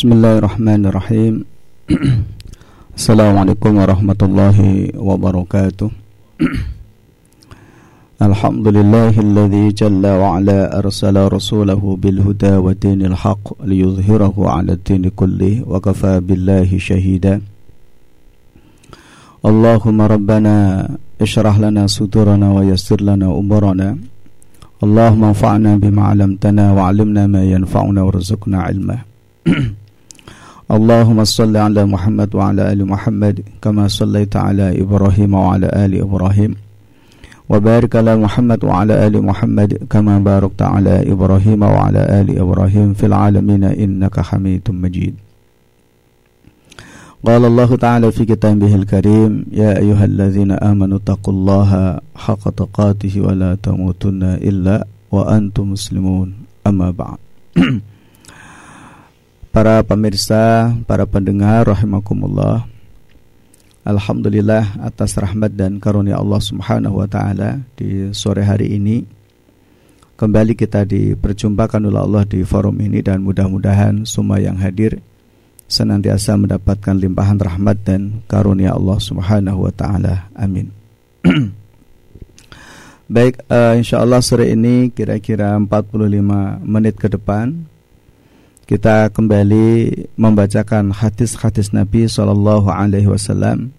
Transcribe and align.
بسم 0.00 0.16
الله 0.16 0.34
الرحمن 0.40 0.82
الرحيم 0.86 1.34
السلام 2.98 3.34
عليكم 3.42 3.72
ورحمة 3.80 4.20
الله 4.22 4.58
وبركاته 4.96 5.88
الحمد 8.28 8.66
لله 8.76 9.12
الذي 9.20 9.66
جل 9.80 10.04
وعلا 10.22 10.78
أرسل 10.80 11.16
رسوله 11.36 11.82
بالهدى 12.02 12.54
ودين 12.64 13.00
الحق 13.12 13.44
ليظهره 13.70 14.36
على 14.54 14.72
الدين 14.72 15.04
كله 15.20 15.54
وكفى 15.68 16.14
بالله 16.28 16.70
شهيدا 16.88 17.34
اللهم 19.44 19.98
ربنا 20.14 20.54
اشرح 21.20 21.54
لنا 21.64 21.82
صدورنا 21.86 22.48
ويسر 22.56 23.00
لنا 23.04 23.28
أمورنا 23.40 23.88
اللهم 24.84 25.22
انفعنا 25.24 25.72
بما 25.76 26.02
علمتنا 26.10 26.64
وعلمنا 26.72 27.22
ما 27.26 27.42
ينفعنا 27.44 28.00
وارزقنا 28.02 28.58
علما 28.62 28.98
اللهم 30.70 31.24
صل 31.24 31.56
على 31.56 31.82
محمد 31.86 32.34
وعلى 32.34 32.72
آل 32.72 32.86
محمد 32.86 33.42
كما 33.62 33.88
صليت 33.88 34.36
على 34.36 34.80
إبراهيم 34.82 35.34
وعلى 35.34 35.66
آل 35.84 35.92
إبراهيم. 36.00 36.54
وبارك 37.48 37.96
على 37.96 38.16
محمد 38.16 38.64
وعلى 38.64 39.06
آل 39.06 39.14
محمد 39.22 39.70
كما 39.90 40.18
باركت 40.18 40.62
على 40.62 41.12
إبراهيم 41.12 41.62
وعلى 41.62 42.02
آل 42.20 42.38
إبراهيم 42.38 42.94
في 42.94 43.06
العالمين 43.06 43.64
إنك 43.64 44.20
حميد 44.20 44.62
مجيد. 44.70 45.14
قال 47.26 47.44
الله 47.44 47.76
تعالى 47.76 48.12
في 48.12 48.24
كتابه 48.24 48.74
الكريم 48.74 49.44
يا 49.52 49.78
أيها 49.78 50.04
الذين 50.04 50.52
آمنوا 50.52 50.98
اتقوا 50.98 51.34
الله 51.34 51.98
حق 52.16 52.44
تقاته 52.50 53.20
ولا 53.20 53.54
تموتن 53.54 54.22
إلا 54.22 54.86
وأنتم 55.10 55.72
مسلمون. 55.72 56.28
أما 56.66 56.90
بعد. 56.90 57.18
Para 59.50 59.82
pemirsa, 59.82 60.70
para 60.86 61.02
pendengar 61.10 61.66
rahimakumullah. 61.66 62.70
Alhamdulillah 63.82 64.78
atas 64.78 65.18
rahmat 65.18 65.58
dan 65.58 65.82
karunia 65.82 66.22
Allah 66.22 66.38
Subhanahu 66.38 67.02
wa 67.02 67.10
taala 67.10 67.58
di 67.74 68.14
sore 68.14 68.46
hari 68.46 68.78
ini 68.78 69.02
kembali 70.14 70.54
kita 70.54 70.86
diperjumpakan 70.86 71.82
oleh 71.90 71.98
Allah 71.98 72.22
di 72.30 72.46
forum 72.46 72.78
ini 72.78 73.02
dan 73.02 73.26
mudah-mudahan 73.26 74.06
semua 74.06 74.38
yang 74.38 74.54
hadir 74.54 75.02
senantiasa 75.66 76.38
mendapatkan 76.38 76.94
limpahan 76.94 77.42
rahmat 77.42 77.82
dan 77.82 78.22
karunia 78.30 78.78
Allah 78.78 79.02
Subhanahu 79.02 79.66
wa 79.66 79.74
taala. 79.74 80.30
Amin. 80.38 80.70
Baik, 83.10 83.42
uh, 83.50 83.74
insyaallah 83.74 84.22
sore 84.22 84.54
ini 84.54 84.94
kira-kira 84.94 85.58
45 85.58 86.62
menit 86.62 86.94
ke 86.94 87.10
depan 87.10 87.66
kita 88.70 89.10
kembali 89.10 89.90
membacakan 90.14 90.94
hadis-hadis 90.94 91.74
Nabi 91.74 92.06
Shallallahu 92.06 92.70
Alaihi 92.70 93.10
Wasallam 93.10 93.74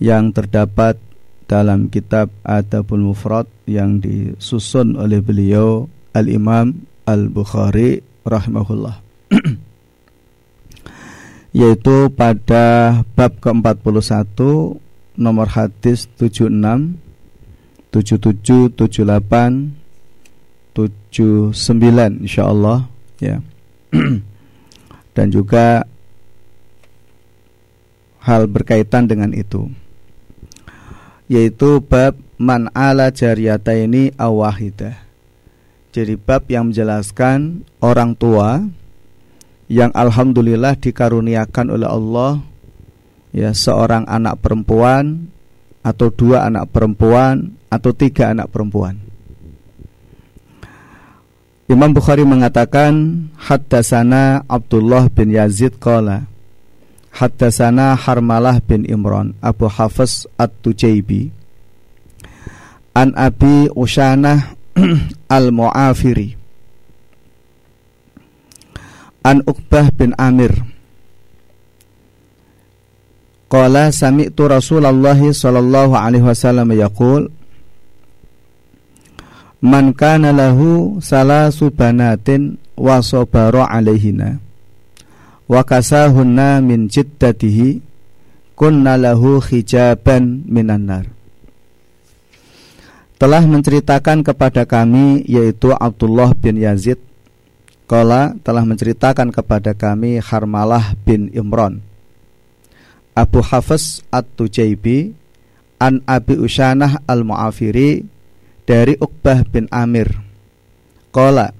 yang 0.00 0.32
terdapat 0.32 0.96
dalam 1.44 1.92
kitab 1.92 2.32
Adabul 2.40 3.04
Mufrad 3.04 3.44
yang 3.68 4.00
disusun 4.00 4.96
oleh 4.96 5.20
beliau 5.20 5.92
Al 6.16 6.32
Imam 6.32 6.88
Al 7.04 7.28
Bukhari 7.28 8.00
rahimahullah. 8.24 8.96
Yaitu 11.60 12.08
pada 12.16 12.96
bab 13.12 13.44
ke-41 13.44 14.40
nomor 15.20 15.52
hadis 15.52 16.08
76 16.16 16.48
77 17.92 18.72
78 18.72 19.76
79 20.72 22.24
insyaallah 22.24 22.88
ya 23.20 23.44
dan 25.16 25.26
juga 25.28 25.84
hal 28.22 28.48
berkaitan 28.48 29.06
dengan 29.06 29.30
itu 29.36 29.68
yaitu 31.32 31.80
bab 31.80 32.18
man 32.36 32.68
ala 32.76 33.08
jariyata 33.08 33.72
ini 33.72 34.12
awahidah. 34.20 35.00
Jadi 35.92 36.16
bab 36.16 36.44
yang 36.48 36.72
menjelaskan 36.72 37.64
orang 37.80 38.12
tua 38.16 38.64
yang 39.68 39.88
alhamdulillah 39.96 40.76
dikaruniakan 40.76 41.66
oleh 41.72 41.88
Allah 41.88 42.32
ya 43.32 43.56
seorang 43.56 44.04
anak 44.04 44.40
perempuan 44.44 45.32
atau 45.80 46.12
dua 46.12 46.44
anak 46.48 46.68
perempuan 46.68 47.56
atau 47.72 47.96
tiga 47.96 48.32
anak 48.32 48.52
perempuan 48.52 49.00
Imam 51.72 51.96
Bukhari 51.96 52.20
mengatakan 52.20 53.24
Haddasana 53.40 54.44
Abdullah 54.44 55.08
bin 55.08 55.32
Yazid 55.32 55.80
qala 55.80 56.28
Haddasana 57.16 57.96
Harmalah 57.96 58.60
bin 58.60 58.84
Imran 58.84 59.32
Abu 59.40 59.72
Hafiz 59.72 60.28
At-Tujaibi 60.36 61.32
An 62.92 63.16
Abi 63.16 63.72
Ushanah 63.72 64.52
Al-Mu'afiri 65.32 66.36
An 69.24 69.40
Uqbah 69.48 69.88
bin 69.96 70.12
Amir 70.20 70.52
Qala 73.48 73.88
sami'tu 73.88 74.44
Rasulullah 74.44 75.16
sallallahu 75.16 75.96
alaihi 75.96 76.28
wasallam 76.28 76.68
yaqul 76.76 77.32
man 79.62 79.94
kana 79.94 80.34
lahu 80.34 80.98
salasu 80.98 81.70
banatin 81.70 82.58
wa 82.74 82.98
sabara 82.98 83.70
alaihina. 83.70 84.42
Wa 85.46 85.62
kasahunna 85.62 86.58
min 86.58 86.90
jiddatihi 86.90 87.78
kunna 88.58 88.98
lahu 88.98 89.38
hijaban 89.38 90.42
minan 90.50 90.90
nar. 90.90 91.06
Telah 93.22 93.46
menceritakan 93.46 94.26
kepada 94.26 94.66
kami 94.66 95.22
yaitu 95.30 95.70
Abdullah 95.70 96.34
bin 96.34 96.58
Yazid. 96.58 96.98
Kala 97.86 98.34
telah 98.42 98.66
menceritakan 98.66 99.30
kepada 99.30 99.78
kami 99.78 100.18
Harmalah 100.18 100.98
bin 101.06 101.30
Imran. 101.30 101.84
Abu 103.12 103.44
Hafiz 103.44 104.00
At-Tujaibi 104.08 105.12
An 105.76 106.00
Abi 106.08 106.40
Usyanah 106.40 107.04
Al-Mu'afiri 107.04 108.11
dari 108.64 108.94
Uqbah 108.98 109.46
bin 109.48 109.68
Amir. 109.70 110.12
Qala 111.12 111.52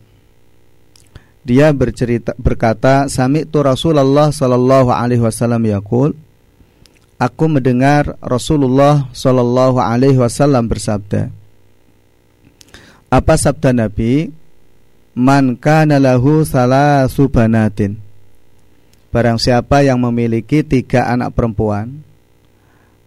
dia 1.42 1.74
bercerita 1.74 2.38
berkata 2.38 3.10
sami 3.10 3.42
tu 3.42 3.58
Rasulullah 3.66 4.30
sallallahu 4.30 4.94
alaihi 4.94 5.22
wasallam 5.22 5.66
yaqul 5.66 6.14
Aku 7.18 7.50
mendengar 7.50 8.14
Rasulullah 8.22 9.10
sallallahu 9.10 9.82
alaihi 9.82 10.18
wasallam 10.18 10.70
bersabda 10.70 11.34
Apa 13.10 13.34
sabda 13.34 13.74
Nabi? 13.74 14.30
Man 15.19 15.58
kana 15.58 15.98
lahu 15.98 16.46
salasu 16.46 17.26
banatin 17.26 17.98
Barang 19.10 19.36
siapa 19.36 19.82
yang 19.82 19.98
memiliki 19.98 20.62
tiga 20.62 21.10
anak 21.10 21.34
perempuan 21.34 22.06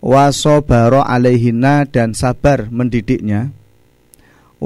Wasobaro 0.04 1.02
alaihina 1.08 1.88
dan 1.88 2.12
sabar 2.12 2.68
mendidiknya 2.68 3.56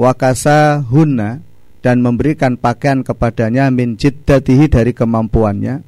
wakasa 0.00 0.80
hunna 0.80 1.44
dan 1.84 2.00
memberikan 2.00 2.56
pakaian 2.56 3.04
kepadanya 3.04 3.68
min 3.68 4.00
jiddatihi 4.00 4.72
dari 4.72 4.96
kemampuannya 4.96 5.84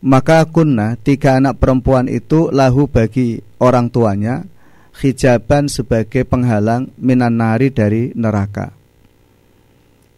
maka 0.00 0.48
kunna 0.48 0.96
tiga 0.96 1.36
anak 1.36 1.60
perempuan 1.60 2.08
itu 2.08 2.48
lahu 2.48 2.88
bagi 2.88 3.42
orang 3.60 3.92
tuanya 3.92 4.48
hijaban 4.96 5.68
sebagai 5.68 6.24
penghalang 6.24 6.92
minan 6.96 7.36
nari 7.36 7.72
dari 7.72 8.12
neraka. 8.16 8.72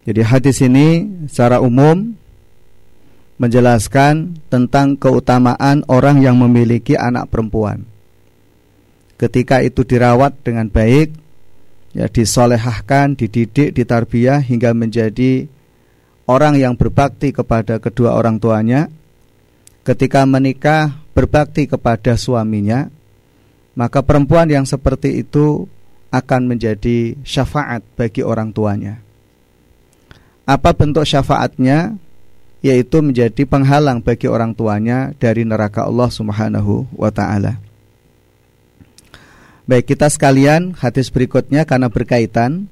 Jadi 0.03 0.21
hadis 0.23 0.59
ini 0.63 1.07
secara 1.31 1.63
umum 1.63 2.11
menjelaskan 3.39 4.39
tentang 4.51 4.99
keutamaan 4.99 5.83
orang 5.87 6.19
yang 6.19 6.35
memiliki 6.35 6.95
anak 6.99 7.31
perempuan. 7.31 7.87
Ketika 9.15 9.63
itu 9.63 9.87
dirawat 9.87 10.43
dengan 10.43 10.67
baik 10.67 11.22
ya 11.93 12.09
disolehahkan, 12.09 13.13
dididik, 13.13 13.77
ditarbiyah 13.77 14.41
hingga 14.41 14.73
menjadi 14.73 15.45
orang 16.25 16.57
yang 16.57 16.73
berbakti 16.73 17.31
kepada 17.31 17.77
kedua 17.77 18.17
orang 18.17 18.41
tuanya. 18.41 18.89
Ketika 19.83 20.23
menikah 20.23 20.95
berbakti 21.11 21.67
kepada 21.67 22.15
suaminya, 22.15 22.87
maka 23.75 24.01
perempuan 24.01 24.47
yang 24.47 24.63
seperti 24.63 25.21
itu 25.21 25.67
akan 26.13 26.55
menjadi 26.55 27.17
syafaat 27.25 27.81
bagi 27.97 28.21
orang 28.21 28.53
tuanya. 28.53 29.01
Apa 30.45 30.75
bentuk 30.75 31.03
syafaatnya? 31.03 31.97
Yaitu 32.63 33.03
menjadi 33.03 33.43
penghalang 33.43 33.99
bagi 33.99 34.31
orang 34.31 34.55
tuanya 34.55 35.11
dari 35.19 35.43
neraka 35.43 35.83
Allah 35.83 36.07
Subhanahu 36.07 36.87
wa 36.95 37.11
taala. 37.11 37.59
Baik 39.63 39.95
kita 39.95 40.11
sekalian 40.11 40.75
hadis 40.75 41.07
berikutnya 41.07 41.63
karena 41.63 41.87
berkaitan. 41.87 42.67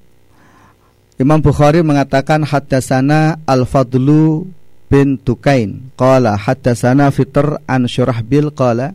Imam 1.16 1.40
Bukhari 1.40 1.80
mengatakan 1.86 2.44
hadasana 2.44 3.40
Al-Fadlu 3.48 4.50
bin 4.92 5.16
Tukain 5.16 5.94
qala 5.96 6.36
haddatsana 6.36 7.08
Fitr 7.16 7.64
an 7.64 7.88
Syurahbil. 7.88 8.52
Qala 8.52 8.92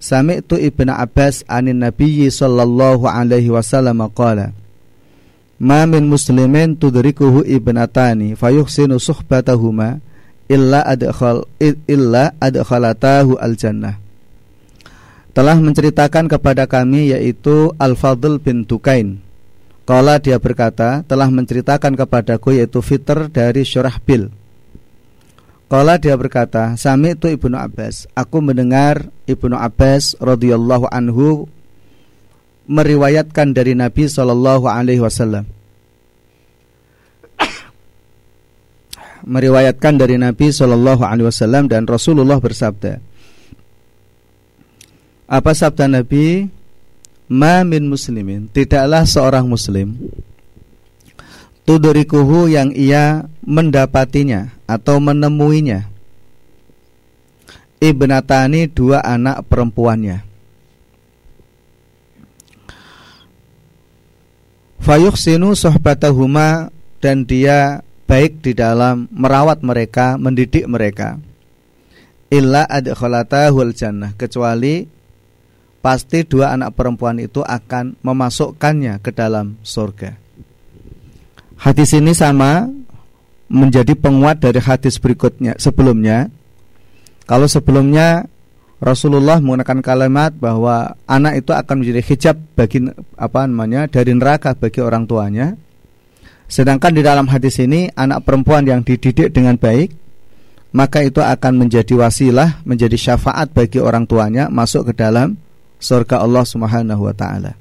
Sami'tu 0.00 0.56
Ibnu 0.56 0.92
Abbas 0.92 1.44
anin 1.44 1.84
Nabiyyi 1.84 2.32
sallallahu 2.32 3.04
alaihi 3.04 3.52
wasallam. 3.52 4.00
Qala 4.16 4.56
Ma 5.60 5.86
min 5.86 6.10
muslimin 6.10 6.74
tudrikuhu 6.74 7.46
ibnatani 7.46 8.34
fayuhsinu 8.34 8.98
suhbatahuma 8.98 10.02
illa 10.50 10.82
adkhal 10.82 11.46
illa 11.62 12.34
adkhalatahu 12.42 13.38
al 13.38 13.54
jannah 13.54 14.03
telah 15.34 15.58
menceritakan 15.58 16.30
kepada 16.30 16.64
kami 16.70 17.10
yaitu 17.10 17.74
Al-Fadl 17.76 18.38
bin 18.38 18.64
Tukain 18.64 19.20
Kala 19.84 20.16
dia 20.16 20.40
berkata 20.40 21.04
telah 21.04 21.28
menceritakan 21.28 21.92
kepadaku 21.92 22.56
yaitu 22.56 22.80
Fitr 22.80 23.28
dari 23.28 23.66
Syurahbil 23.68 24.32
Kala 25.64 25.96
dia 25.96 26.14
berkata, 26.14 26.78
Sami 26.78 27.16
itu 27.16 27.26
Ibnu 27.26 27.56
Abbas. 27.56 28.06
Aku 28.12 28.44
mendengar 28.44 29.10
Ibnu 29.24 29.56
Abbas 29.56 30.14
radhiyallahu 30.20 30.86
anhu 30.92 31.48
meriwayatkan 32.68 33.56
dari 33.56 33.72
Nabi 33.72 34.04
Shallallahu 34.04 34.68
alaihi 34.68 35.00
wasallam. 35.00 35.48
meriwayatkan 39.34 39.96
dari 39.96 40.20
Nabi 40.20 40.52
Shallallahu 40.52 41.00
alaihi 41.00 41.32
wasallam 41.32 41.64
dan 41.66 41.88
Rasulullah 41.88 42.36
bersabda. 42.36 43.00
Apa 45.24 45.56
sabda 45.56 45.88
Nabi? 45.88 46.48
Ma 47.24 47.64
min 47.64 47.88
muslimin, 47.88 48.52
tidaklah 48.52 49.08
seorang 49.08 49.48
muslim 49.48 49.96
tudrikuhu 51.64 52.52
yang 52.52 52.68
ia 52.76 53.24
mendapatinya 53.40 54.52
atau 54.68 55.00
menemuinya 55.00 55.88
ibnatani 57.80 58.68
dua 58.68 59.00
anak 59.00 59.48
perempuannya 59.48 60.20
fayuhsinu 64.84 65.56
sohbatahuma 65.56 66.68
dan 67.00 67.24
dia 67.24 67.80
baik 68.04 68.44
di 68.44 68.52
dalam 68.52 69.08
merawat 69.08 69.64
mereka, 69.64 70.20
mendidik 70.20 70.68
mereka. 70.68 71.16
Illa 72.28 72.68
adkhalatahul 72.68 73.72
jannah 73.72 74.12
kecuali 74.12 74.84
pasti 75.84 76.24
dua 76.24 76.56
anak 76.56 76.72
perempuan 76.72 77.20
itu 77.20 77.44
akan 77.44 78.00
memasukkannya 78.00 79.04
ke 79.04 79.12
dalam 79.12 79.60
surga. 79.60 80.16
Hadis 81.60 81.92
ini 81.92 82.16
sama 82.16 82.72
menjadi 83.52 83.92
penguat 83.92 84.40
dari 84.40 84.64
hadis 84.64 84.96
berikutnya 84.96 85.60
sebelumnya. 85.60 86.32
Kalau 87.28 87.44
sebelumnya 87.44 88.24
Rasulullah 88.80 89.44
menggunakan 89.44 89.84
kalimat 89.84 90.32
bahwa 90.32 90.96
anak 91.04 91.44
itu 91.44 91.52
akan 91.52 91.84
menjadi 91.84 92.00
hijab 92.00 92.36
bagi 92.56 92.88
apa 93.20 93.44
namanya 93.44 93.84
dari 93.84 94.16
neraka 94.16 94.56
bagi 94.56 94.80
orang 94.80 95.04
tuanya. 95.04 95.52
Sedangkan 96.48 96.96
di 96.96 97.04
dalam 97.04 97.28
hadis 97.28 97.60
ini 97.60 97.92
anak 97.92 98.24
perempuan 98.24 98.64
yang 98.64 98.80
dididik 98.80 99.36
dengan 99.36 99.60
baik 99.60 100.04
maka 100.74 101.06
itu 101.06 101.22
akan 101.22 101.54
menjadi 101.54 101.94
wasilah, 101.94 102.66
menjadi 102.66 102.98
syafaat 102.98 103.54
bagi 103.54 103.78
orang 103.78 104.10
tuanya 104.10 104.50
masuk 104.50 104.90
ke 104.90 104.92
dalam 104.98 105.38
surga 105.84 106.24
Allah 106.24 106.48
Subhanahu 106.48 107.04
wa 107.04 107.12
taala. 107.12 107.60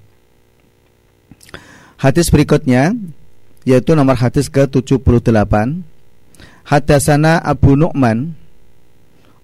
Hadis 1.99 2.31
berikutnya 2.31 2.95
yaitu 3.63 3.95
nomor 3.95 4.19
hadis 4.19 4.51
ke-78 4.51 5.79
Hadasana 6.67 7.39
Abu 7.43 7.79
Nu'man 7.79 8.35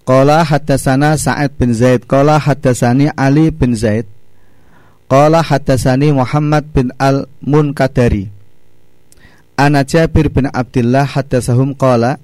Qala 0.04 0.44
hadasana 0.44 1.16
Sa'id 1.16 1.56
bin 1.56 1.72
Zaid 1.72 2.04
Qala 2.04 2.36
hadasani 2.36 3.16
Ali 3.16 3.48
bin 3.52 3.80
Zaid 3.80 4.08
Qala 5.08 5.40
hadasani 5.40 6.12
Muhammad 6.12 6.68
bin 6.76 6.92
Al-Munkadari 7.00 8.28
Ana 9.56 9.88
Jabir 9.88 10.28
bin 10.28 10.52
Abdullah 10.52 11.08
hadasahum 11.08 11.76
qala 11.76 12.20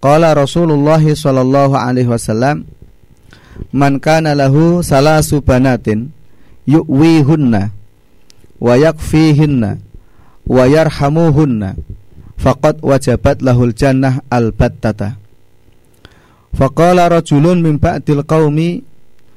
Qala 0.00 0.32
Rasulullah 0.32 1.00
sallallahu 1.00 1.76
alaihi 1.76 2.08
wasallam 2.08 2.64
Man 3.72 3.98
kana 4.00 4.32
lahu 4.32 4.80
salasu 4.80 5.44
banatin 5.44 6.10
yu'wihunna 6.64 7.70
wa 8.56 8.74
yakfihinna 8.74 9.78
wa 10.46 10.62
yarhamuhunna 10.64 11.76
faqad 12.40 12.80
wajabat 12.80 13.42
lahul 13.42 13.72
jannah 13.72 14.22
albattata. 14.32 15.18
Faqala 16.56 17.12
rajulun 17.12 17.60
min 17.60 17.76
ba'dil 17.76 18.24
qaumi 18.24 18.80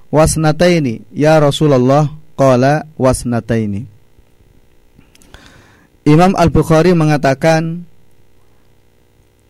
wasnataini 0.08 1.04
ya 1.12 1.36
Rasulullah 1.38 2.08
qala 2.40 2.88
wasnataini. 2.96 3.84
Imam 6.08 6.34
Al-Bukhari 6.34 6.96
mengatakan 6.96 7.84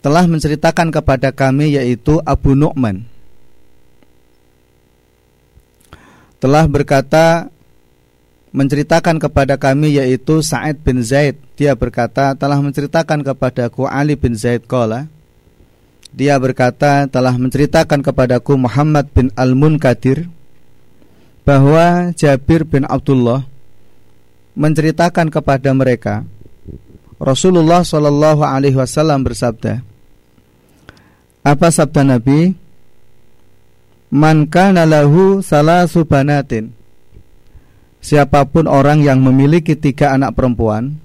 telah 0.02 0.26
menceritakan 0.26 0.90
kepada 0.90 1.30
kami 1.30 1.78
yaitu 1.78 2.20
Abu 2.26 2.56
Nu'man 2.58 3.06
telah 6.40 6.66
berkata 6.66 7.52
menceritakan 8.50 9.22
kepada 9.22 9.60
kami 9.60 10.00
yaitu 10.00 10.42
Sa'id 10.42 10.82
bin 10.82 11.06
Zaid. 11.06 11.38
Dia 11.60 11.76
berkata 11.76 12.34
telah 12.34 12.58
menceritakan 12.64 13.22
kepadaku 13.22 13.86
Ali 13.86 14.18
bin 14.18 14.34
Zaid 14.34 14.66
qala. 14.66 15.06
Dia 16.10 16.42
berkata 16.42 17.06
telah 17.06 17.38
menceritakan 17.38 18.02
kepadaku 18.02 18.58
Muhammad 18.58 19.14
bin 19.14 19.30
Al-Munkadir 19.38 20.26
bahwa 21.46 22.10
Jabir 22.18 22.66
bin 22.66 22.82
Abdullah 22.90 23.46
menceritakan 24.58 25.30
kepada 25.30 25.70
mereka 25.72 26.26
Rasulullah 27.22 27.86
Shallallahu 27.86 28.42
alaihi 28.42 28.80
wasallam 28.80 29.22
bersabda 29.22 29.86
Apa 31.46 31.68
sabda 31.70 32.04
Nabi? 32.04 32.58
Man 34.10 34.50
kana 34.50 34.90
lahu 34.90 35.46
salasu 35.46 36.06
banatin. 36.06 36.74
Siapa 38.02 38.48
pun 38.50 38.66
orang 38.66 39.06
yang 39.06 39.22
memiliki 39.22 39.78
tiga 39.78 40.16
anak 40.16 40.34
perempuan 40.34 40.98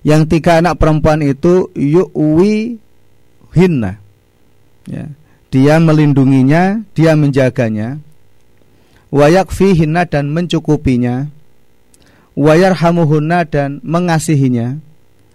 yang 0.00 0.24
tiga 0.24 0.64
anak 0.64 0.80
perempuan 0.80 1.20
itu 1.20 1.68
yu'wi 1.76 2.80
hinna. 3.52 4.00
Ya. 4.88 5.12
dia 5.52 5.76
melindunginya 5.76 6.80
dia 6.96 7.12
menjaganya. 7.12 8.00
Wayak 9.10 9.50
hinna 9.52 10.06
dan 10.06 10.30
mencukupinya. 10.30 11.28
Wayarhamuhunna 12.38 13.44
dan 13.50 13.82
mengasihinya. 13.82 14.78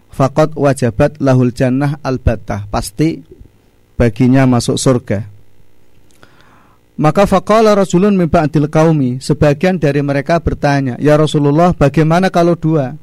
Fakot 0.10 0.56
wajabat 0.56 1.20
lahul 1.20 1.52
jannah 1.52 2.00
albatah 2.00 2.72
pasti 2.72 3.20
baginya 4.00 4.48
masuk 4.48 4.80
surga 4.80 5.35
maka 6.96 7.28
faqala 7.28 7.76
rajulun 7.76 8.16
min 8.16 8.32
ba'dil 8.32 8.72
sebagian 9.20 9.76
dari 9.76 10.00
mereka 10.00 10.40
bertanya, 10.40 10.96
"Ya 10.96 11.20
Rasulullah, 11.20 11.76
bagaimana 11.76 12.32
kalau 12.32 12.56
dua?" 12.56 12.96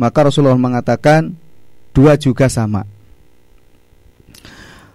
Maka 0.00 0.26
Rasulullah 0.26 0.56
mengatakan, 0.56 1.36
"Dua 1.92 2.16
juga 2.16 2.48
sama." 2.48 2.88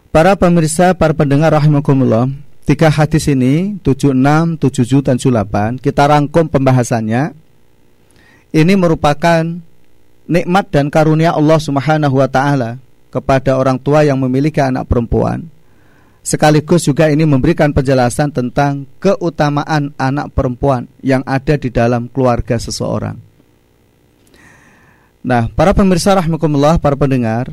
Para 0.10 0.34
pemirsa, 0.34 0.98
para 0.98 1.14
pendengar 1.14 1.54
rahimakumullah, 1.54 2.26
tiga 2.66 2.90
hadis 2.90 3.30
ini 3.30 3.78
76, 3.86 4.58
77 4.58 5.06
dan 5.06 5.22
78 5.22 5.78
kita 5.78 6.10
rangkum 6.10 6.50
pembahasannya. 6.50 7.38
Ini 8.50 8.74
merupakan 8.74 9.46
nikmat 10.26 10.66
dan 10.74 10.90
karunia 10.90 11.38
Allah 11.38 11.62
Subhanahu 11.62 12.18
wa 12.18 12.26
taala 12.26 12.82
kepada 13.14 13.54
orang 13.62 13.78
tua 13.78 14.02
yang 14.02 14.18
memiliki 14.18 14.58
anak 14.58 14.90
perempuan 14.90 15.46
Sekaligus 16.30 16.86
juga 16.86 17.10
ini 17.10 17.26
memberikan 17.26 17.74
penjelasan 17.74 18.30
tentang 18.30 18.86
keutamaan 19.02 19.98
anak 19.98 20.30
perempuan 20.38 20.86
yang 21.02 21.26
ada 21.26 21.58
di 21.58 21.74
dalam 21.74 22.06
keluarga 22.06 22.62
seseorang. 22.62 23.18
Nah, 25.26 25.50
para 25.50 25.74
pemirsa 25.74 26.14
rahmatullah, 26.14 26.78
para 26.78 26.94
pendengar, 26.94 27.50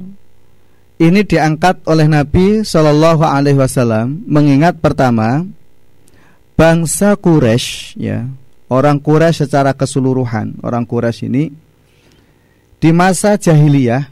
ini 1.00 1.24
diangkat 1.24 1.88
oleh 1.88 2.04
Nabi 2.04 2.68
Shallallahu 2.68 3.24
Alaihi 3.24 3.56
Wasallam 3.56 4.20
mengingat 4.28 4.76
pertama 4.76 5.48
bangsa 6.52 7.16
Quraisy, 7.16 7.96
ya 7.96 8.28
orang 8.68 9.00
Quraisy 9.00 9.48
secara 9.48 9.72
keseluruhan, 9.72 10.60
orang 10.60 10.84
Quraisy 10.84 11.32
ini 11.32 11.48
di 12.76 12.92
masa 12.92 13.40
jahiliyah 13.40 14.04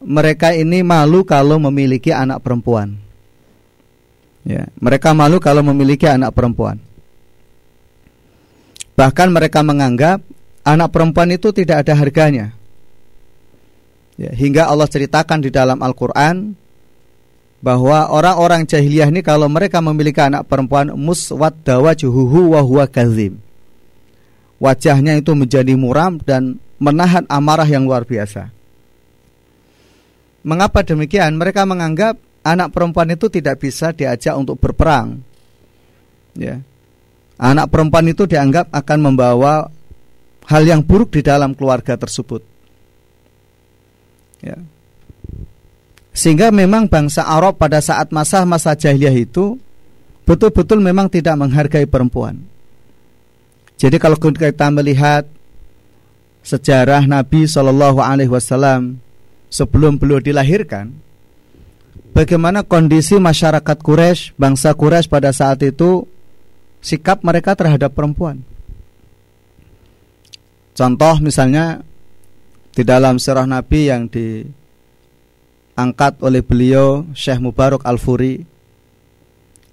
mereka 0.00 0.56
ini 0.56 0.80
malu 0.80 1.28
kalau 1.28 1.60
memiliki 1.60 2.08
anak 2.08 2.40
perempuan. 2.40 3.05
Ya, 4.46 4.70
mereka 4.78 5.10
malu 5.10 5.42
kalau 5.42 5.66
memiliki 5.66 6.06
anak 6.06 6.30
perempuan. 6.30 6.78
Bahkan 8.94 9.28
mereka 9.34 9.66
menganggap 9.66 10.22
anak 10.62 10.88
perempuan 10.94 11.34
itu 11.34 11.50
tidak 11.50 11.82
ada 11.82 11.98
harganya. 11.98 12.54
Ya, 14.14 14.30
hingga 14.32 14.70
Allah 14.70 14.86
ceritakan 14.86 15.42
di 15.42 15.50
dalam 15.50 15.82
Al-Qur'an 15.82 16.54
bahwa 17.58 18.06
orang-orang 18.08 18.64
jahiliyah 18.64 19.10
ini 19.10 19.20
kalau 19.20 19.50
mereka 19.50 19.82
memiliki 19.82 20.22
anak 20.22 20.46
perempuan 20.46 20.94
muswadda 20.94 21.82
wajhuhu 21.82 22.54
wa 22.54 22.62
huwa 22.62 22.86
kazim. 22.86 23.42
Wajahnya 24.62 25.20
itu 25.20 25.34
menjadi 25.36 25.74
muram 25.76 26.16
dan 26.22 26.62
menahan 26.80 27.26
amarah 27.28 27.68
yang 27.68 27.84
luar 27.84 28.06
biasa. 28.06 28.48
Mengapa 30.46 30.86
demikian? 30.86 31.34
Mereka 31.36 31.66
menganggap 31.66 32.16
anak 32.46 32.70
perempuan 32.70 33.10
itu 33.10 33.26
tidak 33.26 33.58
bisa 33.58 33.90
diajak 33.90 34.38
untuk 34.38 34.62
berperang. 34.62 35.18
Ya. 36.38 36.62
Anak 37.36 37.68
perempuan 37.74 38.06
itu 38.06 38.24
dianggap 38.24 38.70
akan 38.70 38.98
membawa 39.02 39.68
hal 40.46 40.62
yang 40.62 40.80
buruk 40.80 41.12
di 41.18 41.26
dalam 41.26 41.52
keluarga 41.52 41.98
tersebut. 41.98 42.40
Ya. 44.40 44.56
Sehingga 46.16 46.48
memang 46.48 46.88
bangsa 46.88 47.28
Arab 47.28 47.60
pada 47.60 47.82
saat 47.82 48.08
masa-masa 48.08 48.72
jahiliyah 48.72 49.12
itu 49.12 49.60
betul-betul 50.24 50.80
memang 50.80 51.12
tidak 51.12 51.36
menghargai 51.36 51.84
perempuan. 51.84 52.40
Jadi 53.76 54.00
kalau 54.00 54.16
kita 54.16 54.72
melihat 54.72 55.28
sejarah 56.40 57.04
Nabi 57.04 57.44
Shallallahu 57.44 58.00
Alaihi 58.00 58.32
Wasallam 58.32 58.96
sebelum 59.52 60.00
beliau 60.00 60.24
dilahirkan, 60.24 60.96
bagaimana 62.16 62.64
kondisi 62.64 63.20
masyarakat 63.20 63.76
Quraisy, 63.84 64.32
bangsa 64.40 64.72
Quraisy 64.72 65.12
pada 65.12 65.36
saat 65.36 65.60
itu 65.60 66.08
sikap 66.80 67.20
mereka 67.20 67.52
terhadap 67.52 67.92
perempuan. 67.92 68.40
Contoh 70.72 71.20
misalnya 71.20 71.84
di 72.72 72.80
dalam 72.84 73.20
sirah 73.20 73.44
Nabi 73.44 73.92
yang 73.92 74.08
di 74.08 74.44
angkat 75.76 76.24
oleh 76.24 76.40
beliau 76.40 77.04
Syekh 77.12 77.40
Mubarak 77.40 77.84
Al-Furi 77.84 78.40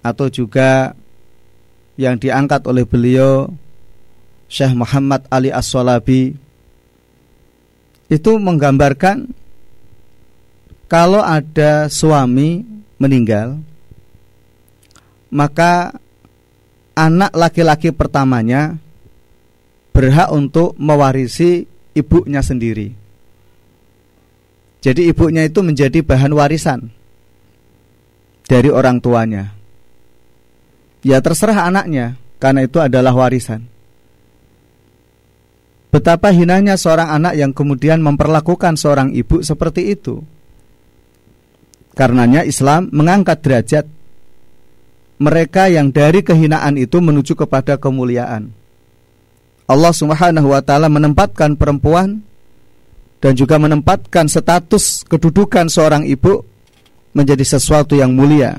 atau 0.04 0.28
juga 0.28 0.92
yang 1.96 2.20
diangkat 2.20 2.68
oleh 2.68 2.84
beliau 2.84 3.48
Syekh 4.48 4.76
Muhammad 4.76 5.24
Ali 5.32 5.48
As-Solabi 5.48 6.36
itu 8.12 8.32
menggambarkan 8.36 9.32
kalau 10.94 11.18
ada 11.18 11.90
suami 11.90 12.62
meninggal 13.02 13.58
maka 15.34 15.90
anak 16.94 17.34
laki-laki 17.34 17.90
pertamanya 17.90 18.78
berhak 19.90 20.30
untuk 20.30 20.78
mewarisi 20.78 21.66
ibunya 21.98 22.38
sendiri 22.38 22.94
jadi 24.84 25.08
ibunya 25.08 25.48
itu 25.48 25.64
menjadi 25.64 26.04
bahan 26.04 26.28
warisan 26.36 26.92
dari 28.44 28.68
orang 28.68 29.00
tuanya. 29.00 29.56
Ya 31.00 31.24
terserah 31.24 31.72
anaknya 31.72 32.20
karena 32.36 32.68
itu 32.68 32.76
adalah 32.84 33.16
warisan. 33.16 33.64
Betapa 35.88 36.36
hinanya 36.36 36.76
seorang 36.76 37.16
anak 37.16 37.32
yang 37.32 37.56
kemudian 37.56 38.04
memperlakukan 38.04 38.76
seorang 38.76 39.16
ibu 39.16 39.40
seperti 39.40 39.96
itu. 39.96 40.20
Karenanya 41.94 42.42
Islam 42.42 42.90
mengangkat 42.90 43.38
derajat 43.42 43.86
mereka 45.22 45.70
yang 45.70 45.94
dari 45.94 46.26
kehinaan 46.26 46.74
itu 46.74 46.98
menuju 46.98 47.38
kepada 47.38 47.78
kemuliaan. 47.78 48.50
Allah 49.64 49.94
Subhanahu 49.94 50.52
wa 50.52 50.60
taala 50.60 50.90
menempatkan 50.90 51.56
perempuan 51.56 52.20
dan 53.22 53.32
juga 53.32 53.56
menempatkan 53.56 54.28
status 54.28 55.06
kedudukan 55.08 55.70
seorang 55.70 56.04
ibu 56.04 56.44
menjadi 57.14 57.46
sesuatu 57.56 57.96
yang 57.96 58.12
mulia 58.12 58.58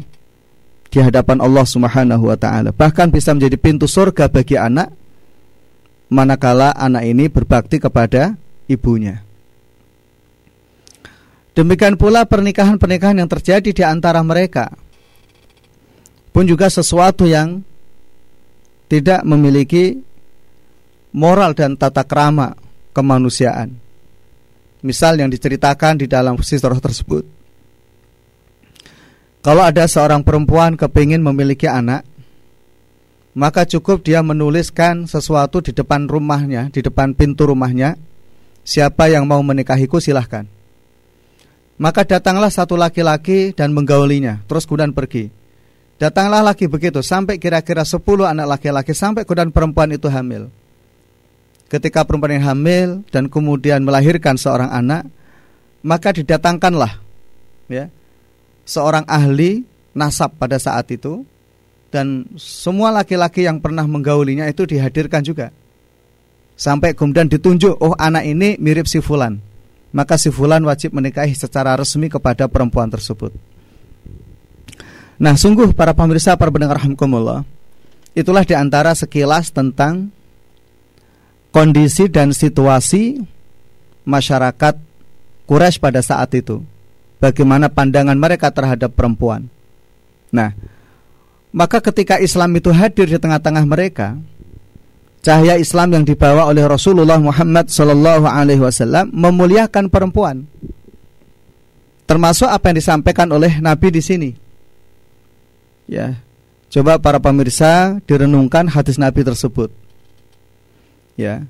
di 0.89 1.04
hadapan 1.04 1.44
Allah 1.44 1.68
Subhanahu 1.68 2.32
wa 2.32 2.39
taala. 2.39 2.72
Bahkan 2.72 3.12
bisa 3.12 3.36
menjadi 3.36 3.60
pintu 3.60 3.86
surga 3.86 4.32
bagi 4.32 4.56
anak 4.56 4.89
manakala 6.08 6.72
anak 6.72 7.04
ini 7.04 7.27
berbakti 7.27 7.84
kepada 7.84 8.39
ibunya. 8.72 9.25
Demikian 11.56 11.96
pula 11.96 12.28
pernikahan-pernikahan 12.28 13.24
yang 13.24 13.32
terjadi 13.32 13.72
di 13.72 13.84
antara 13.84 14.20
mereka 14.20 14.76
pun 16.36 16.44
juga 16.44 16.68
sesuatu 16.68 17.24
yang 17.24 17.64
tidak 18.92 19.24
memiliki 19.24 19.96
moral 21.16 21.56
dan 21.56 21.80
tata 21.80 22.04
krama 22.04 22.60
kemanusiaan. 22.92 23.72
Misal 24.84 25.16
yang 25.16 25.32
diceritakan 25.32 26.04
di 26.04 26.12
dalam 26.12 26.36
sejarah 26.36 26.84
tersebut. 26.84 27.24
Kalau 29.40 29.64
ada 29.64 29.88
seorang 29.88 30.28
perempuan 30.28 30.76
kepingin 30.76 31.24
memiliki 31.24 31.72
anak, 31.72 32.04
maka 33.32 33.64
cukup 33.64 34.04
dia 34.04 34.20
menuliskan 34.20 35.08
sesuatu 35.08 35.64
di 35.64 35.72
depan 35.72 36.04
rumahnya, 36.12 36.68
di 36.68 36.84
depan 36.84 37.16
pintu 37.16 37.48
rumahnya. 37.48 37.96
Siapa 38.66 39.08
yang 39.08 39.30
mau 39.30 39.40
menikahiku 39.46 40.02
silahkan. 40.02 40.55
Maka 41.75 42.08
datanglah 42.08 42.48
satu 42.48 42.79
laki-laki 42.79 43.51
dan 43.51 43.75
menggaulinya, 43.75 44.48
terus 44.48 44.63
kemudian 44.63 44.96
pergi. 44.96 45.27
Datanglah 46.00 46.44
lagi 46.44 46.67
begitu 46.67 47.00
sampai 47.03 47.39
kira-kira 47.39 47.84
10 47.84 48.03
anak 48.27 48.60
laki-laki 48.60 48.91
sampai 48.91 49.24
kemudian 49.24 49.51
perempuan 49.51 49.91
itu 49.96 50.08
hamil 50.12 50.51
ketika 51.70 52.05
perempuan 52.05 52.38
yang 52.38 52.46
hamil 52.46 52.89
dan 53.10 53.27
kemudian 53.29 53.82
melahirkan 53.82 54.38
seorang 54.38 54.70
anak, 54.70 55.10
maka 55.82 56.13
didatangkanlah 56.13 57.01
ya 57.70 57.89
seorang 58.65 59.05
ahli 59.10 59.65
nasab 59.98 60.38
pada 60.38 60.58
saat 60.62 60.89
itu 60.94 61.25
dan 61.89 62.27
semua 62.38 62.91
laki-laki 62.94 63.46
yang 63.46 63.62
pernah 63.62 63.86
menggaulinya 63.86 64.46
itu 64.50 64.65
dihadirkan 64.67 65.24
juga. 65.25 65.50
Sampai 66.55 66.96
kemudian 66.96 67.27
ditunjuk, 67.27 67.84
oh 67.84 67.91
anak 68.00 68.24
ini 68.24 68.55
mirip 68.63 68.88
si 68.88 69.03
fulan. 69.03 69.44
Maka 69.96 70.20
si 70.20 70.28
fulan 70.28 70.60
wajib 70.68 70.92
menikahi 70.92 71.32
secara 71.32 71.72
resmi 71.80 72.12
kepada 72.12 72.52
perempuan 72.52 72.92
tersebut. 72.92 73.32
Nah, 75.16 75.40
sungguh 75.40 75.72
para 75.72 75.96
pemirsa, 75.96 76.36
para 76.36 76.52
pendengar 76.52 76.75
rahimahumullah, 76.84 77.48
itulah 78.12 78.44
di 78.44 78.52
antara 78.52 78.92
sekilas 78.92 79.56
tentang 79.56 80.12
kondisi 81.56 82.12
dan 82.12 82.36
situasi 82.36 83.24
masyarakat 84.04 84.75
Quraisy 85.48 85.80
pada 85.80 86.04
saat 86.04 86.36
itu. 86.36 86.60
Bagaimana 87.24 87.72
pandangan 87.72 88.20
mereka 88.20 88.52
terhadap 88.52 88.92
perempuan. 88.92 89.48
Nah, 90.36 90.52
maka 91.56 91.80
ketika 91.80 92.20
Islam 92.20 92.52
itu 92.60 92.75
hadir 92.75 93.08
di 93.08 93.16
tengah-tengah 93.16 93.64
mereka, 93.64 94.20
cahaya 95.25 95.58
Islam 95.58 95.98
yang 95.98 96.03
dibawa 96.05 96.46
oleh 96.46 96.62
Rasulullah 96.70 97.17
Muhammad 97.17 97.74
Sallallahu 97.74 98.29
Alaihi 98.29 98.62
Wasallam 98.62 99.10
memuliakan 99.10 99.89
perempuan. 99.89 100.46
Termasuk 102.05 102.46
apa 102.46 102.70
yang 102.70 102.77
disampaikan 102.77 103.34
oleh 103.34 103.58
Nabi 103.58 103.89
di 103.89 104.01
sini. 104.05 104.29
Ya, 105.89 106.22
coba 106.70 107.01
para 107.01 107.17
pemirsa 107.17 107.98
direnungkan 108.05 108.70
hadis 108.70 109.01
Nabi 109.01 109.25
tersebut 109.25 109.74
ya 111.15 111.48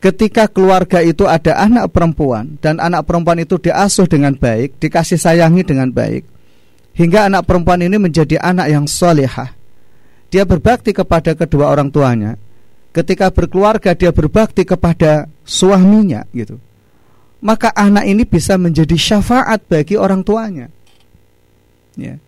ketika 0.00 0.48
keluarga 0.48 1.04
itu 1.04 1.28
ada 1.28 1.60
anak 1.60 1.92
perempuan 1.92 2.56
dan 2.58 2.80
anak 2.80 3.04
perempuan 3.04 3.38
itu 3.40 3.60
diasuh 3.60 4.08
dengan 4.08 4.34
baik, 4.34 4.80
dikasih 4.80 5.20
sayangi 5.20 5.62
dengan 5.66 5.92
baik, 5.92 6.24
hingga 6.96 7.28
anak 7.28 7.44
perempuan 7.44 7.84
ini 7.84 7.96
menjadi 8.00 8.40
anak 8.40 8.66
yang 8.72 8.84
solehah. 8.88 9.54
Dia 10.28 10.44
berbakti 10.44 10.92
kepada 10.92 11.32
kedua 11.32 11.72
orang 11.72 11.88
tuanya. 11.88 12.36
Ketika 12.98 13.30
berkeluarga 13.30 13.94
dia 13.94 14.10
berbakti 14.10 14.66
kepada 14.66 15.30
suaminya 15.46 16.26
gitu. 16.34 16.58
Maka 17.38 17.70
anak 17.70 18.10
ini 18.10 18.26
bisa 18.26 18.58
menjadi 18.58 18.98
syafaat 18.98 19.62
bagi 19.70 19.94
orang 19.94 20.26
tuanya. 20.26 20.66
Ya. 21.94 22.18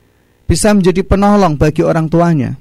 Bisa 0.47 0.71
menjadi 0.71 1.03
penolong 1.03 1.59
bagi 1.59 1.83
orang 1.83 2.07
tuanya. 2.07 2.55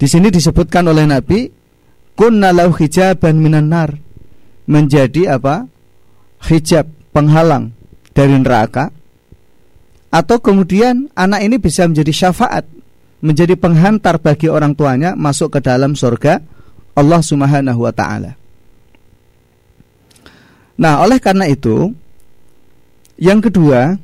Di 0.00 0.08
sini 0.08 0.32
disebutkan 0.32 0.88
oleh 0.88 1.04
Nabi 1.04 1.52
kunna 2.16 2.56
lau 2.56 2.72
hijaban 2.72 3.36
minan 3.36 3.68
nar 3.68 3.92
menjadi 4.64 5.36
apa 5.36 5.68
hijab 6.48 6.88
penghalang 7.12 7.76
dari 8.16 8.32
neraka 8.40 8.88
atau 10.08 10.40
kemudian 10.40 11.12
anak 11.12 11.44
ini 11.44 11.56
bisa 11.60 11.84
menjadi 11.84 12.12
syafaat 12.12 12.64
menjadi 13.20 13.56
penghantar 13.56 14.20
bagi 14.20 14.46
orang 14.50 14.76
tuanya 14.76 15.16
masuk 15.16 15.56
ke 15.56 15.60
dalam 15.64 15.96
surga 15.96 16.40
Allah 16.96 17.20
Subhanahu 17.20 17.80
wa 17.84 17.92
taala. 17.92 18.36
Nah, 20.76 21.00
oleh 21.00 21.16
karena 21.16 21.48
itu 21.48 21.92
yang 23.16 23.40
kedua 23.40 23.96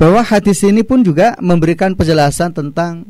bahwa 0.00 0.24
hadis 0.24 0.64
ini 0.64 0.80
pun 0.80 1.04
juga 1.04 1.36
memberikan 1.42 1.92
penjelasan 1.92 2.56
tentang 2.56 3.04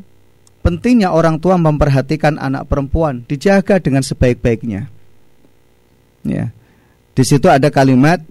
pentingnya 0.64 1.14
orang 1.14 1.38
tua 1.38 1.55
memperhatikan 1.55 2.40
anak 2.40 2.67
perempuan, 2.67 3.23
dijaga 3.28 3.78
dengan 3.78 4.02
sebaik-baiknya. 4.02 4.90
Ya. 6.26 6.50
Di 7.14 7.23
situ 7.23 7.47
ada 7.47 7.71
kalimat 7.71 8.23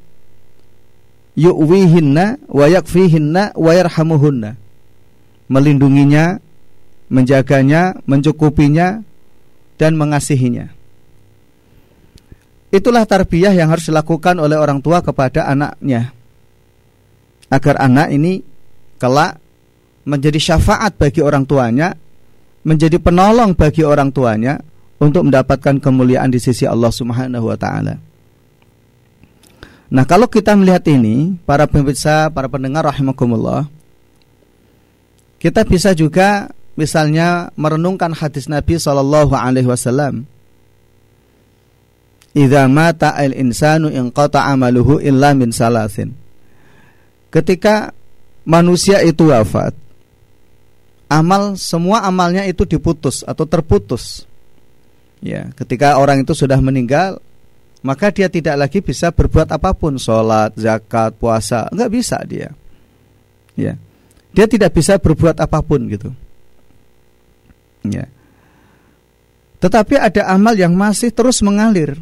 yu'wihinna 1.37 2.49
wa 2.51 2.65
yakfihinna 2.67 3.55
wa 3.55 3.71
yarhamuhunna. 3.71 4.59
Melindunginya, 5.47 6.43
menjaganya, 7.07 7.99
mencukupinya 8.03 9.01
dan 9.79 9.95
mengasihinya. 9.95 10.71
Itulah 12.67 13.07
tarbiyah 13.07 13.55
yang 13.55 13.71
harus 13.71 13.87
dilakukan 13.87 14.35
oleh 14.43 14.59
orang 14.59 14.83
tua 14.83 14.99
kepada 14.99 15.47
anaknya. 15.47 16.11
Agar 17.47 17.79
anak 17.79 18.11
ini 18.11 18.43
kelak 18.99 19.39
menjadi 20.03 20.35
syafaat 20.35 20.99
bagi 20.99 21.23
orang 21.23 21.47
tuanya, 21.47 21.95
menjadi 22.67 22.99
penolong 22.99 23.55
bagi 23.55 23.87
orang 23.87 24.11
tuanya 24.11 24.59
untuk 24.99 25.31
mendapatkan 25.31 25.79
kemuliaan 25.79 26.27
di 26.27 26.43
sisi 26.43 26.67
Allah 26.67 26.91
Subhanahu 26.91 27.47
wa 27.47 27.55
taala. 27.55 27.95
Nah, 29.87 30.03
kalau 30.03 30.27
kita 30.27 30.51
melihat 30.51 30.83
ini, 30.91 31.39
para 31.47 31.63
pemirsa, 31.63 32.27
para 32.27 32.51
pendengar 32.51 32.83
rahimakumullah, 32.83 33.71
kita 35.39 35.63
bisa 35.63 35.95
juga 35.95 36.51
misalnya 36.77 37.49
merenungkan 37.57 38.13
hadis 38.13 38.45
Nabi 38.47 38.77
sallallahu 38.77 39.33
alaihi 39.33 39.67
wasallam. 39.67 40.29
Idza 42.37 42.69
mata 42.69 43.17
al-insanu 43.17 43.89
inqata 43.89 44.45
amaluhu 44.45 45.01
illa 45.01 45.33
min 45.33 45.49
salasin. 45.49 46.13
Ketika 47.33 47.91
manusia 48.45 49.01
itu 49.01 49.33
wafat, 49.33 49.73
amal 51.09 51.57
semua 51.57 52.05
amalnya 52.05 52.45
itu 52.45 52.63
diputus 52.63 53.25
atau 53.25 53.49
terputus. 53.49 54.29
Ya, 55.17 55.49
ketika 55.57 55.97
orang 55.97 56.21
itu 56.21 56.37
sudah 56.37 56.61
meninggal, 56.61 57.17
maka 57.81 58.13
dia 58.13 58.29
tidak 58.29 58.53
lagi 58.53 58.85
bisa 58.85 59.09
berbuat 59.09 59.49
apa 59.49 59.73
pun, 59.73 59.97
sholat, 59.97 60.53
zakat, 60.53 61.17
puasa, 61.17 61.65
nggak 61.73 61.89
bisa 61.89 62.21
dia. 62.21 62.53
Ya, 63.57 63.81
dia 64.29 64.45
tidak 64.45 64.77
bisa 64.77 65.01
berbuat 65.01 65.41
apa 65.41 65.57
pun 65.65 65.89
gitu. 65.89 66.13
Ya. 67.85 68.09
Tetapi 69.57 69.97
ada 69.97 70.29
amal 70.29 70.53
yang 70.53 70.77
masih 70.77 71.09
terus 71.09 71.41
mengalir. 71.41 71.97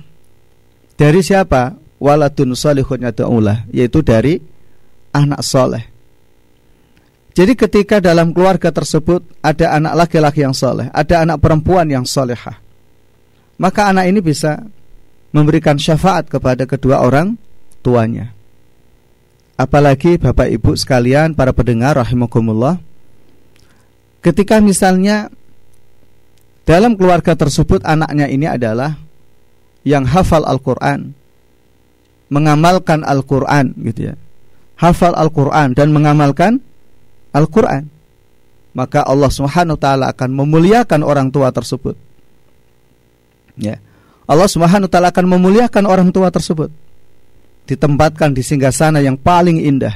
Dari 0.96 1.20
siapa? 1.24 1.76
Waladun 2.00 2.56
solihun 2.56 3.08
yaitu 3.72 4.00
dari 4.04 4.44
anak 5.16 5.42
soleh. 5.44 5.84
Jadi 7.36 7.56
ketika 7.56 8.00
dalam 8.00 8.32
keluarga 8.32 8.72
tersebut 8.72 9.24
ada 9.44 9.76
anak 9.76 10.08
laki-laki 10.08 10.44
yang 10.44 10.56
soleh, 10.56 10.88
ada 10.92 11.24
anak 11.24 11.44
perempuan 11.44 11.88
yang 11.88 12.08
solehah, 12.08 12.60
maka 13.60 13.92
anak 13.92 14.08
ini 14.08 14.24
bisa 14.24 14.64
memberikan 15.36 15.76
syafaat 15.76 16.32
kepada 16.32 16.64
kedua 16.64 17.04
orang 17.04 17.36
tuanya. 17.84 18.32
Apalagi 19.56 20.20
Bapak 20.20 20.48
Ibu 20.52 20.76
sekalian 20.76 21.32
para 21.32 21.56
pendengar 21.56 21.96
rahimakumullah 21.96 22.76
Ketika 24.26 24.58
misalnya 24.58 25.30
dalam 26.66 26.98
keluarga 26.98 27.38
tersebut 27.38 27.86
anaknya 27.86 28.26
ini 28.26 28.50
adalah 28.50 28.98
yang 29.86 30.02
hafal 30.04 30.42
Al-Qur'an, 30.42 31.14
mengamalkan 32.34 33.06
Al-Qur'an 33.06 33.72
gitu 33.86 34.12
ya. 34.12 34.16
Hafal 34.76 35.14
Al-Qur'an 35.14 35.78
dan 35.78 35.94
mengamalkan 35.94 36.60
Al-Qur'an. 37.32 37.88
Maka 38.76 39.08
Allah 39.08 39.32
Subhanahu 39.32 39.80
taala 39.80 40.12
akan 40.12 40.36
memuliakan 40.36 41.00
orang 41.06 41.32
tua 41.32 41.48
tersebut. 41.54 41.96
Ya. 43.56 43.80
Allah 44.28 44.50
Subhanahu 44.52 44.92
taala 44.92 45.16
akan 45.16 45.38
memuliakan 45.38 45.88
orang 45.88 46.10
tua 46.12 46.28
tersebut. 46.28 46.74
Ditempatkan 47.70 48.36
di 48.36 48.44
singgasana 48.44 49.00
yang 49.00 49.16
paling 49.16 49.64
indah. 49.64 49.96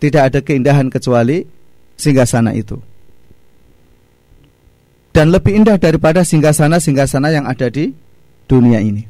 Tidak 0.00 0.22
ada 0.30 0.40
keindahan 0.40 0.88
kecuali 0.88 1.44
singgasana 2.00 2.56
itu. 2.56 2.93
Dan 5.14 5.30
lebih 5.30 5.54
indah 5.54 5.78
daripada 5.78 6.26
singgasana-singgasana 6.26 7.30
yang 7.30 7.46
ada 7.46 7.70
di 7.70 7.94
dunia 8.50 8.82
ini. 8.82 9.06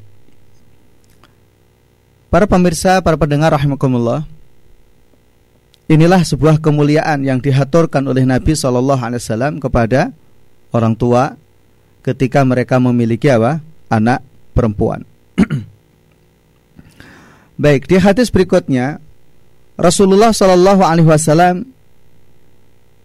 Para 2.29 2.45
pemirsa, 2.45 3.01
para 3.01 3.17
pendengar 3.17 3.57
rahimakumullah. 3.57 4.29
Inilah 5.88 6.21
sebuah 6.25 6.61
kemuliaan 6.61 7.25
yang 7.25 7.40
dihaturkan 7.40 8.05
oleh 8.05 8.25
Nabi 8.25 8.53
Shallallahu 8.53 9.01
alaihi 9.01 9.21
wasallam 9.21 9.61
kepada 9.61 10.12
orang 10.73 10.97
tua 10.97 11.37
ketika 12.05 12.45
mereka 12.45 12.77
memiliki 12.81 13.33
apa? 13.33 13.64
anak 13.88 14.21
perempuan. 14.53 15.05
Baik, 17.62 17.87
di 17.87 17.97
hadis 18.03 18.35
berikutnya 18.35 18.99
Rasulullah 19.79 20.35
Shallallahu 20.35 20.83
Alaihi 20.83 21.07
Wasallam 21.07 21.71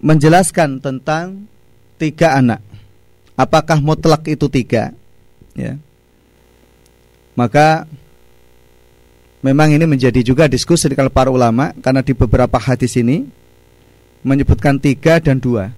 menjelaskan 0.01 0.81
tentang 0.81 1.45
tiga 2.01 2.37
anak. 2.37 2.68
Apakah 3.39 3.79
mutlak 3.79 4.27
itu 4.27 4.51
tiga? 4.51 4.91
Ya. 5.55 5.79
Maka 7.39 7.87
memang 9.39 9.71
ini 9.71 9.87
menjadi 9.87 10.19
juga 10.19 10.51
diskusi 10.51 10.91
di 10.91 10.95
kalangan 10.99 11.15
para 11.15 11.29
ulama 11.31 11.71
karena 11.79 12.03
di 12.03 12.11
beberapa 12.11 12.59
hadis 12.59 12.99
ini 12.99 13.23
menyebutkan 14.27 14.75
tiga 14.75 15.23
dan 15.23 15.39
dua. 15.39 15.71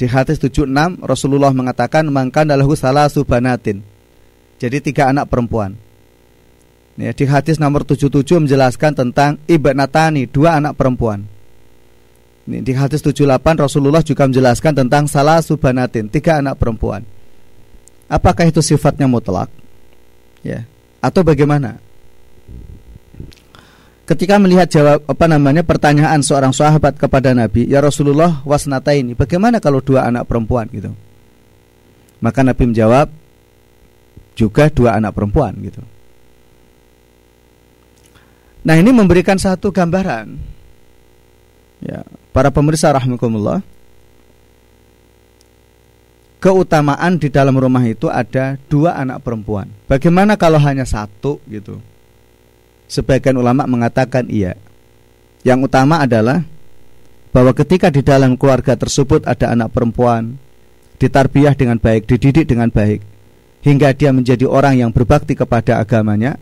Di 0.00 0.08
hadis 0.08 0.40
76 0.40 1.04
Rasulullah 1.04 1.52
mengatakan 1.52 2.08
mangkan 2.08 2.48
dalahu 2.48 2.72
salah 2.72 3.06
subanatin. 3.12 3.84
Jadi 4.56 4.80
tiga 4.80 5.12
anak 5.12 5.28
perempuan. 5.28 5.76
Ya, 6.96 7.12
di 7.12 7.28
hadis 7.28 7.60
nomor 7.60 7.84
77 7.84 8.24
menjelaskan 8.38 8.96
tentang 8.96 9.36
ibnatani, 9.44 10.30
dua 10.30 10.56
anak 10.56 10.78
perempuan. 10.78 11.26
Ini, 12.44 12.60
di 12.60 12.72
hadis 12.76 13.00
78 13.00 13.56
Rasulullah 13.56 14.04
juga 14.04 14.28
menjelaskan 14.28 14.72
tentang 14.84 15.08
salah 15.08 15.40
subanatin, 15.40 16.12
tiga 16.12 16.44
anak 16.44 16.60
perempuan. 16.60 17.04
Apakah 18.04 18.48
itu 18.48 18.60
sifatnya 18.60 19.08
mutlak? 19.08 19.48
Ya, 20.44 20.68
atau 21.00 21.24
bagaimana? 21.24 21.80
ketika 24.04 24.36
melihat 24.36 24.68
jawab 24.68 25.00
apa 25.08 25.24
namanya 25.26 25.64
pertanyaan 25.64 26.20
seorang 26.20 26.52
sahabat 26.52 27.00
kepada 27.00 27.32
Nabi, 27.32 27.68
"Ya 27.68 27.80
Rasulullah, 27.80 28.44
wasnata 28.44 28.92
ini, 28.92 29.16
bagaimana 29.16 29.58
kalau 29.58 29.80
dua 29.80 30.04
anak 30.08 30.28
perempuan 30.28 30.68
gitu?" 30.70 30.92
Maka 32.20 32.40
Nabi 32.44 32.72
menjawab, 32.72 33.08
"Juga 34.36 34.68
dua 34.68 34.96
anak 34.96 35.16
perempuan 35.16 35.56
gitu." 35.60 35.80
Nah, 38.64 38.80
ini 38.80 38.96
memberikan 38.96 39.36
satu 39.36 39.68
gambaran. 39.68 40.53
Para 42.34 42.50
pemirsa 42.50 42.90
rahimakumullah. 42.90 43.62
Keutamaan 46.42 47.14
di 47.16 47.30
dalam 47.30 47.54
rumah 47.54 47.86
itu 47.86 48.10
ada 48.10 48.58
dua 48.66 48.98
anak 48.98 49.22
perempuan. 49.22 49.70
Bagaimana 49.86 50.34
kalau 50.34 50.58
hanya 50.58 50.82
satu 50.82 51.38
gitu? 51.46 51.78
Sebagian 52.90 53.38
ulama 53.38 53.64
mengatakan 53.70 54.26
iya. 54.26 54.58
Yang 55.46 55.70
utama 55.70 56.02
adalah 56.02 56.42
bahwa 57.30 57.54
ketika 57.54 57.88
di 57.94 58.02
dalam 58.02 58.34
keluarga 58.34 58.74
tersebut 58.74 59.22
ada 59.24 59.54
anak 59.54 59.70
perempuan, 59.70 60.34
ditarbiyah 60.98 61.54
dengan 61.54 61.78
baik, 61.78 62.10
dididik 62.10 62.50
dengan 62.50 62.68
baik, 62.68 63.00
hingga 63.62 63.94
dia 63.94 64.10
menjadi 64.10 64.44
orang 64.44 64.82
yang 64.82 64.90
berbakti 64.90 65.38
kepada 65.38 65.78
agamanya, 65.78 66.36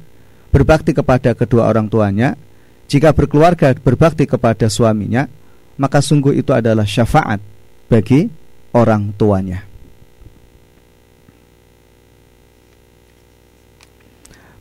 berbakti 0.51 0.97
kepada 0.97 1.37
kedua 1.37 1.69
orang 1.69 1.87
tuanya, 1.87 2.35
jika 2.91 3.13
berkeluarga 3.15 3.77
berbakti 3.77 4.27
kepada 4.27 4.67
suaminya, 4.67 5.31
maka 5.77 5.99
sungguh 6.01 6.37
itu 6.37 6.53
adalah 6.53 6.85
syafaat 6.85 7.41
bagi 7.89 8.29
orang 8.73 9.13
tuanya. 9.17 9.65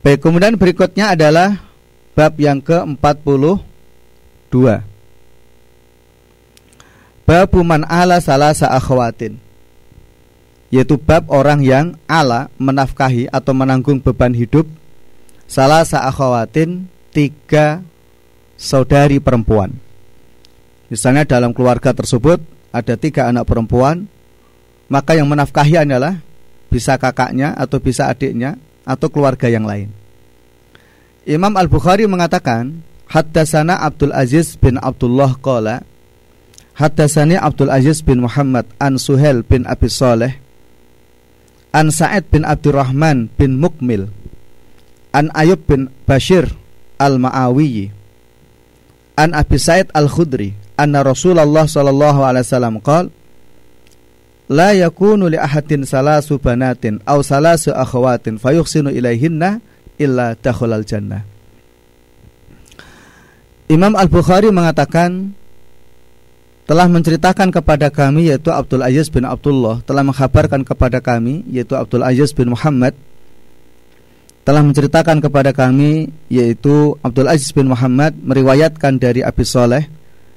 Baik, 0.02 0.18
kemudian 0.26 0.58
berikutnya 0.58 1.14
adalah 1.14 1.62
Bab 2.12 2.36
yang 2.36 2.60
ke-42 2.60 4.56
Bab 7.24 7.52
man 7.64 7.88
ala 7.88 8.20
salasa 8.20 8.68
akhwatin 8.68 9.40
Yaitu 10.74 11.00
bab 11.00 11.28
orang 11.32 11.64
yang 11.64 11.96
ala 12.10 12.52
menafkahi 12.60 13.32
atau 13.32 13.56
menanggung 13.56 14.04
beban 14.04 14.36
hidup 14.36 14.68
Salah 15.48 15.88
akhwatin 15.88 16.88
tiga 17.12 17.84
saudari 18.56 19.20
perempuan 19.20 19.76
Misalnya 20.92 21.24
dalam 21.24 21.56
keluarga 21.56 21.96
tersebut 21.96 22.44
ada 22.76 22.94
tiga 23.00 23.32
anak 23.32 23.48
perempuan 23.48 24.12
Maka 24.92 25.16
yang 25.16 25.32
menafkahi 25.32 25.88
adalah 25.88 26.20
bisa 26.68 27.00
kakaknya 27.00 27.56
atau 27.56 27.80
bisa 27.80 28.12
adiknya 28.12 28.60
atau 28.84 29.08
keluarga 29.08 29.48
yang 29.48 29.64
lain. 29.64 29.88
Imam 31.24 31.56
Al-Bukhari 31.56 32.12
mengatakan 32.12 32.84
Haddasana 33.08 33.80
Abdul 33.88 34.12
Aziz 34.12 34.60
bin 34.60 34.76
Abdullah 34.76 35.40
qala 35.40 35.88
Haddasani 36.76 37.40
Abdul 37.40 37.72
Aziz 37.72 38.04
bin 38.04 38.20
Muhammad 38.20 38.68
An 38.84 39.00
Suhel 39.00 39.48
bin 39.48 39.64
Abi 39.64 39.88
Saleh 39.88 40.44
An 41.72 41.88
Sa'id 41.88 42.28
bin 42.28 42.44
Abdurrahman 42.44 43.32
bin 43.40 43.64
Mukmil 43.64 44.12
An 45.16 45.32
Ayub 45.32 45.64
bin 45.72 45.88
Bashir 46.04 46.52
Al-Ma'awiyi 47.00 47.96
An 49.16 49.32
Abi 49.32 49.56
Sa'id 49.56 49.88
Al-Khudri 49.96 50.52
anna 50.82 51.06
Rasulullah 51.06 51.70
sallallahu 51.70 52.20
alaihi 52.26 52.46
wasallam 52.46 52.76
qala 52.82 53.14
la 54.52 54.76
yakunu 54.76 55.32
li 55.32 55.40
ahadin 55.40 55.88
salasu 55.88 56.36
banatin 56.36 57.00
aw 57.08 57.24
salasu 57.24 57.72
akhawatin 57.72 58.36
fayuhsinu 58.36 58.92
ilaihinna 58.92 59.64
illa 59.96 60.36
dakhulal 60.36 60.84
jannah. 60.84 61.24
Imam 63.72 63.96
Al-Bukhari 63.96 64.52
mengatakan 64.52 65.32
telah 66.68 66.92
menceritakan 66.92 67.56
kepada 67.56 67.88
kami 67.88 68.28
yaitu 68.28 68.52
Abdul 68.52 68.84
Aziz 68.84 69.08
bin 69.08 69.24
Abdullah 69.24 69.80
telah 69.88 70.04
mengkhabarkan 70.04 70.68
kepada 70.68 71.00
kami 71.00 71.48
yaitu 71.48 71.80
Abdul 71.80 72.04
Aziz 72.04 72.36
bin 72.36 72.52
Muhammad 72.52 72.92
telah 74.44 74.60
menceritakan 74.60 75.24
kepada 75.24 75.56
kami 75.56 76.12
yaitu 76.28 77.00
Abdul 77.00 77.32
Aziz 77.32 77.56
bin 77.56 77.72
Muhammad 77.72 78.12
meriwayatkan 78.20 79.00
dari 79.00 79.24
Abi 79.24 79.48
Soleh 79.48 79.88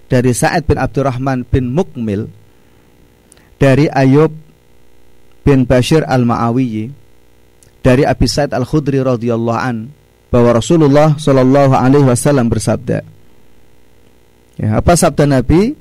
dari 0.08 0.32
Sa'id 0.36 0.68
bin 0.68 0.76
Abdurrahman 0.76 1.48
bin 1.48 1.72
Mukmil 1.72 2.28
dari 3.58 3.88
Ayub 3.88 4.32
bin 5.44 5.64
Bashir 5.68 6.04
al-Ma'awiyi 6.04 6.92
dari 7.84 8.02
Abi 8.04 8.26
Sa'id 8.28 8.52
al-Khudri 8.52 9.00
radhiyallahu 9.00 9.60
an 9.60 9.92
bahwa 10.28 10.56
Rasulullah 10.58 11.14
Shallallahu 11.16 11.72
alaihi 11.76 12.08
wasallam 12.08 12.48
bersabda 12.50 13.14
Ya, 14.54 14.78
apa 14.78 14.94
sabda 14.94 15.26
Nabi? 15.26 15.74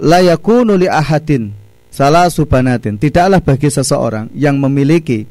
la 0.00 0.18
yakunu 0.18 0.74
li 0.74 0.90
ahadin 0.90 1.54
salah 1.86 2.26
subanatin 2.26 2.98
tidaklah 2.98 3.38
bagi 3.38 3.70
seseorang 3.70 4.26
yang 4.34 4.58
memiliki 4.58 5.22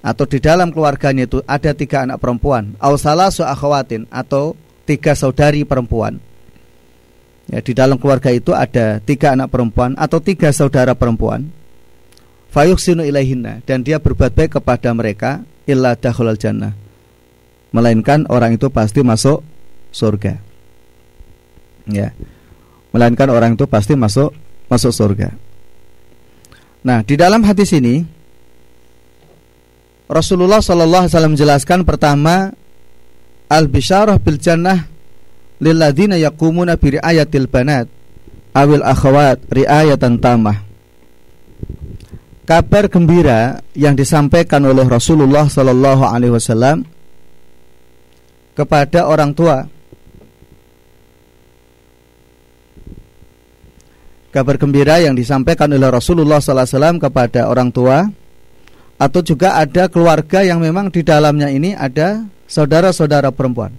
atau 0.00 0.24
di 0.24 0.40
dalam 0.40 0.72
keluarganya 0.72 1.28
itu 1.28 1.44
ada 1.44 1.76
tiga 1.76 2.08
anak 2.08 2.22
perempuan 2.22 2.72
au 2.80 2.96
salah 2.96 3.28
atau 3.28 4.56
tiga 4.88 5.12
saudari 5.12 5.68
perempuan 5.68 6.16
ya 7.48 7.60
di 7.64 7.72
dalam 7.72 7.96
keluarga 7.96 8.28
itu 8.30 8.52
ada 8.52 9.00
tiga 9.00 9.32
anak 9.32 9.48
perempuan 9.48 9.96
atau 9.96 10.20
tiga 10.20 10.52
saudara 10.52 10.92
perempuan. 10.92 11.48
Fayuksinu 12.48 13.04
ilaihinna 13.04 13.60
dan 13.68 13.84
dia 13.84 14.00
berbuat 14.00 14.32
baik 14.32 14.60
kepada 14.60 14.88
mereka 14.96 15.44
illa 15.68 15.92
dakhulal 15.96 16.40
jannah. 16.40 16.72
Melainkan 17.72 18.24
orang 18.32 18.56
itu 18.56 18.72
pasti 18.72 19.04
masuk 19.04 19.44
surga. 19.92 20.40
Ya. 21.92 22.16
Melainkan 22.92 23.28
orang 23.28 23.52
itu 23.52 23.68
pasti 23.68 23.92
masuk 23.92 24.32
masuk 24.72 24.92
surga. 24.92 25.36
Nah, 26.84 27.04
di 27.04 27.20
dalam 27.20 27.44
hadis 27.44 27.68
ini 27.76 28.00
Rasulullah 30.08 30.64
Shallallahu 30.64 31.04
alaihi 31.04 31.12
wasallam 31.12 31.34
menjelaskan 31.36 31.84
pertama 31.84 32.56
al-bisyarah 33.52 34.16
bil 34.16 34.40
jannah 34.40 34.88
lilladina 35.62 36.18
yaqumuna 36.18 36.78
bi 36.78 36.98
riayatil 36.98 37.46
banat 37.50 37.86
awil 38.54 38.82
akhawat 38.82 39.42
riayatan 39.50 40.18
tamah. 40.18 40.66
Kabar 42.48 42.88
gembira 42.88 43.60
yang 43.76 43.92
disampaikan 43.92 44.64
oleh 44.64 44.88
Rasulullah 44.88 45.44
Shallallahu 45.44 46.02
alaihi 46.08 46.32
wasallam 46.32 46.88
kepada 48.56 49.04
orang 49.04 49.36
tua 49.36 49.68
kabar 54.38 54.54
gembira 54.60 55.00
yang 55.00 55.16
disampaikan 55.16 55.72
oleh 55.72 55.88
Rasulullah 55.88 56.38
SAW 56.38 57.00
kepada 57.00 57.48
orang 57.48 57.72
tua 57.72 58.06
atau 58.98 59.20
juga 59.22 59.58
ada 59.58 59.86
keluarga 59.90 60.42
yang 60.42 60.62
memang 60.62 60.90
di 60.94 61.02
dalamnya 61.06 61.48
ini 61.50 61.72
ada 61.72 62.26
saudara-saudara 62.50 63.30
perempuan. 63.30 63.74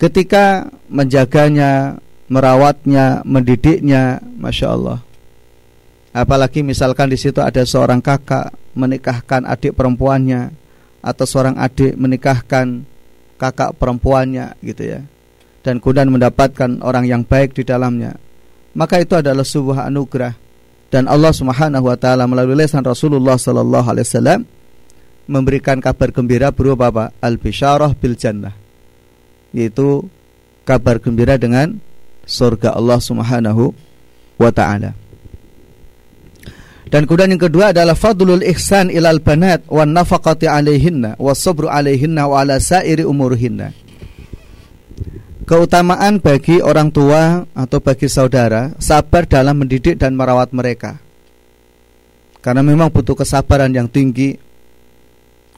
Ketika 0.00 0.72
menjaganya, 0.88 2.00
merawatnya, 2.32 3.20
mendidiknya, 3.28 4.24
masya 4.40 4.72
Allah. 4.72 4.98
Apalagi 6.16 6.64
misalkan 6.64 7.12
di 7.12 7.20
situ 7.20 7.38
ada 7.38 7.62
seorang 7.62 8.00
kakak 8.00 8.50
menikahkan 8.74 9.44
adik 9.44 9.76
perempuannya 9.76 10.50
atau 11.04 11.24
seorang 11.28 11.60
adik 11.60 11.94
menikahkan 11.94 12.82
kakak 13.38 13.78
perempuannya 13.78 14.58
gitu 14.60 14.84
ya 14.84 15.00
dan 15.64 15.80
kemudian 15.80 16.12
mendapatkan 16.12 16.84
orang 16.84 17.08
yang 17.08 17.22
baik 17.24 17.56
di 17.56 17.64
dalamnya 17.64 18.20
maka 18.76 19.00
itu 19.00 19.16
adalah 19.16 19.46
sebuah 19.46 19.88
anugerah 19.88 20.36
dan 20.92 21.06
Allah 21.06 21.32
Subhanahu 21.32 21.88
wa 21.88 21.96
taala 21.96 22.26
melalui 22.26 22.58
lisan 22.58 22.84
Rasulullah 22.84 23.40
sallallahu 23.40 23.86
alaihi 23.86 24.06
wasallam 24.06 24.40
memberikan 25.30 25.78
kabar 25.78 26.10
gembira 26.10 26.50
berupa 26.50 26.90
apa? 26.90 27.14
Al-bisyarah 27.22 27.94
bil 27.94 28.18
jannah. 28.18 28.50
Yaitu 29.50 30.06
kabar 30.62 31.02
gembira 31.02 31.34
dengan 31.40 31.82
surga 32.26 32.76
Allah 32.76 32.98
Subhanahu 33.02 33.74
wa 34.38 34.50
taala. 34.54 34.94
Dan 36.90 37.06
kemudian 37.06 37.30
yang 37.30 37.42
kedua 37.42 37.70
adalah 37.70 37.94
fadlul 37.94 38.42
ihsan 38.50 38.90
ilal 38.90 39.22
banat 39.22 39.62
wan 39.70 39.94
nafaqati 39.94 40.50
alaihinna 40.50 41.14
was 41.22 41.38
sabru 41.38 41.70
alaihinna 41.70 42.26
wa 42.26 42.42
ala 42.42 42.58
sairi 42.58 43.06
umurihinna 43.06 43.70
keutamaan 45.50 46.22
bagi 46.22 46.62
orang 46.62 46.94
tua 46.94 47.42
atau 47.42 47.82
bagi 47.82 48.06
saudara 48.06 48.70
sabar 48.78 49.26
dalam 49.26 49.58
mendidik 49.58 49.98
dan 49.98 50.14
merawat 50.14 50.54
mereka. 50.54 51.02
Karena 52.38 52.62
memang 52.62 52.94
butuh 52.94 53.18
kesabaran 53.18 53.74
yang 53.74 53.90
tinggi 53.90 54.38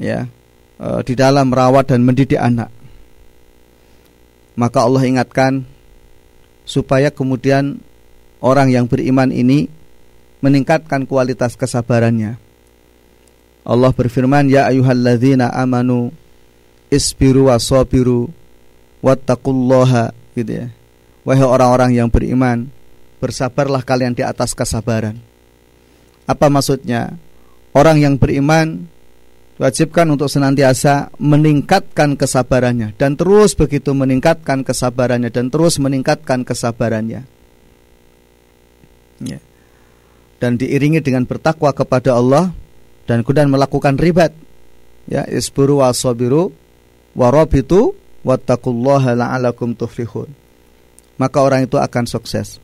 ya 0.01 0.25
e, 0.81 0.89
di 1.05 1.13
dalam 1.13 1.53
merawat 1.53 1.93
dan 1.93 2.01
mendidik 2.01 2.41
anak. 2.41 2.73
Maka 4.59 4.85
Allah 4.85 5.03
ingatkan 5.09 5.65
supaya 6.69 7.09
kemudian 7.09 7.81
orang 8.43 8.69
yang 8.69 8.85
beriman 8.87 9.33
ini 9.33 9.69
meningkatkan 10.45 11.09
kualitas 11.09 11.57
kesabarannya. 11.57 12.37
Allah 13.63 13.93
berfirman, 13.95 14.51
"Ya 14.51 14.67
ayyuhalladzina 14.69 15.49
amanu 15.55 16.11
isbiru 16.93 17.49
wasabiru 17.49 18.29
wattaqullaha 19.01 20.13
gitu 20.37 20.53
ya. 20.53 20.67
Wahai 21.25 21.47
orang-orang 21.47 21.91
yang 21.97 22.13
beriman, 22.13 22.69
bersabarlah 23.23 23.81
kalian 23.81 24.13
di 24.13 24.21
atas 24.21 24.53
kesabaran. 24.53 25.17
Apa 26.29 26.53
maksudnya? 26.53 27.17
Orang 27.73 27.97
yang 27.97 28.21
beriman 28.21 28.85
wajibkan 29.63 30.11
untuk 30.11 30.27
senantiasa 30.27 31.15
meningkatkan 31.23 32.19
kesabarannya 32.19 32.99
dan 32.99 33.15
terus 33.15 33.55
begitu 33.55 33.95
meningkatkan 33.95 34.67
kesabarannya 34.67 35.31
dan 35.31 35.55
terus 35.55 35.79
meningkatkan 35.79 36.43
kesabarannya. 36.43 37.23
Ya. 39.23 39.39
Dan 40.43 40.59
diiringi 40.59 40.99
dengan 40.99 41.23
bertakwa 41.23 41.71
kepada 41.71 42.19
Allah 42.19 42.51
dan 43.07 43.23
kemudian 43.23 43.47
melakukan 43.47 43.95
ribat. 43.95 44.35
Ya, 45.07 45.23
isburu 45.31 45.79
wasabiru 45.79 46.51
warabitu 47.15 47.95
wattaqullaha 48.27 49.15
la'alakum 49.15 49.79
tuflihun. 49.79 50.27
Maka 51.23 51.39
orang 51.39 51.71
itu 51.71 51.79
akan 51.79 52.11
sukses. 52.11 52.59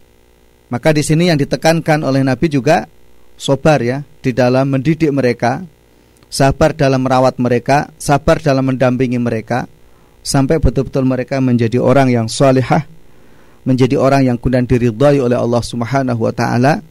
Maka 0.67 0.91
di 0.91 1.07
sini 1.07 1.31
yang 1.31 1.39
ditekankan 1.39 2.03
oleh 2.03 2.27
Nabi 2.27 2.51
juga 2.51 2.91
sabar 3.39 3.79
ya 3.79 4.03
di 4.19 4.35
dalam 4.35 4.67
mendidik 4.75 5.15
mereka, 5.15 5.63
sabar 6.29 6.77
dalam 6.77 7.05
merawat 7.05 7.41
mereka, 7.41 7.93
sabar 7.97 8.41
dalam 8.41 8.69
mendampingi 8.69 9.17
mereka 9.17 9.69
sampai 10.21 10.61
betul-betul 10.61 11.09
mereka 11.09 11.41
menjadi 11.41 11.81
orang 11.81 12.13
yang 12.13 12.27
salihah, 12.29 12.85
menjadi 13.65 13.97
orang 13.97 14.29
yang 14.29 14.37
kemudian 14.37 14.69
diridhai 14.69 15.19
oleh 15.21 15.37
Allah 15.37 15.63
Subhanahu 15.65 16.21
wa 16.21 16.33
taala. 16.33 16.85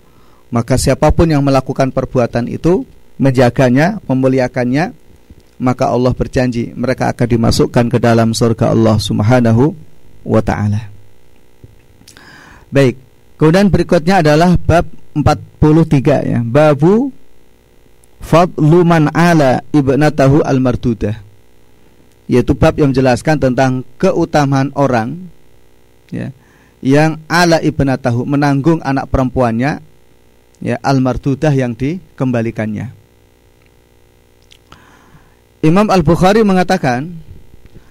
Maka 0.48 0.80
siapa 0.80 1.12
pun 1.12 1.28
yang 1.28 1.44
melakukan 1.44 1.92
perbuatan 1.92 2.48
itu 2.48 2.88
menjaganya, 3.20 4.00
memuliakannya, 4.08 4.96
maka 5.60 5.92
Allah 5.92 6.14
berjanji 6.16 6.72
mereka 6.72 7.12
akan 7.12 7.28
dimasukkan 7.28 7.86
ke 7.92 7.98
dalam 8.00 8.32
surga 8.32 8.72
Allah 8.72 8.96
Subhanahu 8.96 9.76
wa 10.24 10.42
taala. 10.42 10.88
Baik, 12.72 12.96
kemudian 13.36 13.68
berikutnya 13.68 14.24
adalah 14.24 14.56
bab 14.56 14.88
43 15.18 16.32
ya, 16.32 16.40
babu 16.46 17.12
fadlu 18.22 18.84
man 18.84 19.10
ala 19.14 19.62
ibnatahu 19.74 20.44
al-mardudah. 20.44 21.20
Yaitu 22.28 22.52
bab 22.58 22.76
yang 22.76 22.92
menjelaskan 22.92 23.40
tentang 23.40 23.88
keutamaan 23.96 24.76
orang 24.76 25.32
ya 26.12 26.36
yang 26.84 27.18
ala 27.32 27.58
ibnatahu 27.64 28.28
menanggung 28.28 28.84
anak 28.84 29.08
perempuannya 29.08 29.80
ya 30.60 30.76
al-mardudah 30.84 31.56
yang 31.56 31.74
dikembalikannya. 31.74 32.94
Imam 35.66 35.90
Al-Bukhari 35.90 36.46
mengatakan 36.46 37.18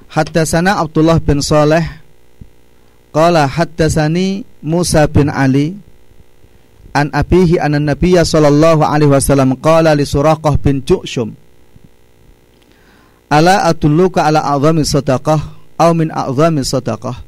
Haddasana 0.07 0.79
Abdullah 0.79 1.19
bin 1.19 1.43
Saleh 1.43 1.83
Qala 3.11 3.49
haddasani 3.49 4.45
Musa 4.61 5.09
bin 5.09 5.33
Ali 5.33 5.73
An 6.97 7.13
abihi 7.13 7.61
anan 7.61 7.93
nabiyya 7.93 8.25
sallallahu 8.25 8.81
alaihi 8.81 9.13
wasallam 9.13 9.61
Qala 9.61 9.93
li 9.93 10.09
Suraqah 10.09 10.57
bin 10.57 10.81
Ju'shum. 10.81 11.37
Ala 13.29 13.69
atulluka 13.69 14.25
ala 14.25 14.41
azami 14.41 14.81
sadaqah 14.81 15.77
aw 15.77 15.93
min 15.93 16.09
a'zami 16.09 16.65
sadaqah? 16.65 17.21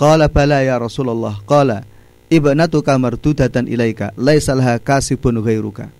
Qala 0.00 0.32
bala 0.32 0.64
ya 0.64 0.80
Rasulullah. 0.80 1.36
Qala 1.44 1.84
ibnatuka 2.32 2.96
mardudatan 2.96 3.68
ilaika 3.68 4.16
laisa 4.16 4.56
laha 4.56 4.80
kasibun 4.80 5.36
ghairuka. 5.44 5.92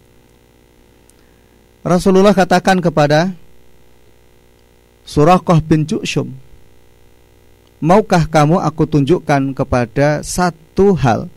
Rasulullah 1.85 2.33
katakan 2.33 2.81
kepada 2.81 3.37
Suraqah 5.09 5.61
bin 5.65 5.89
Ju'shum 5.89 6.37
Maukah 7.79 8.27
kamu 8.27 8.59
aku 8.59 8.91
tunjukkan 8.91 9.55
kepada 9.55 10.21
satu 10.27 10.99
hal 10.99 11.31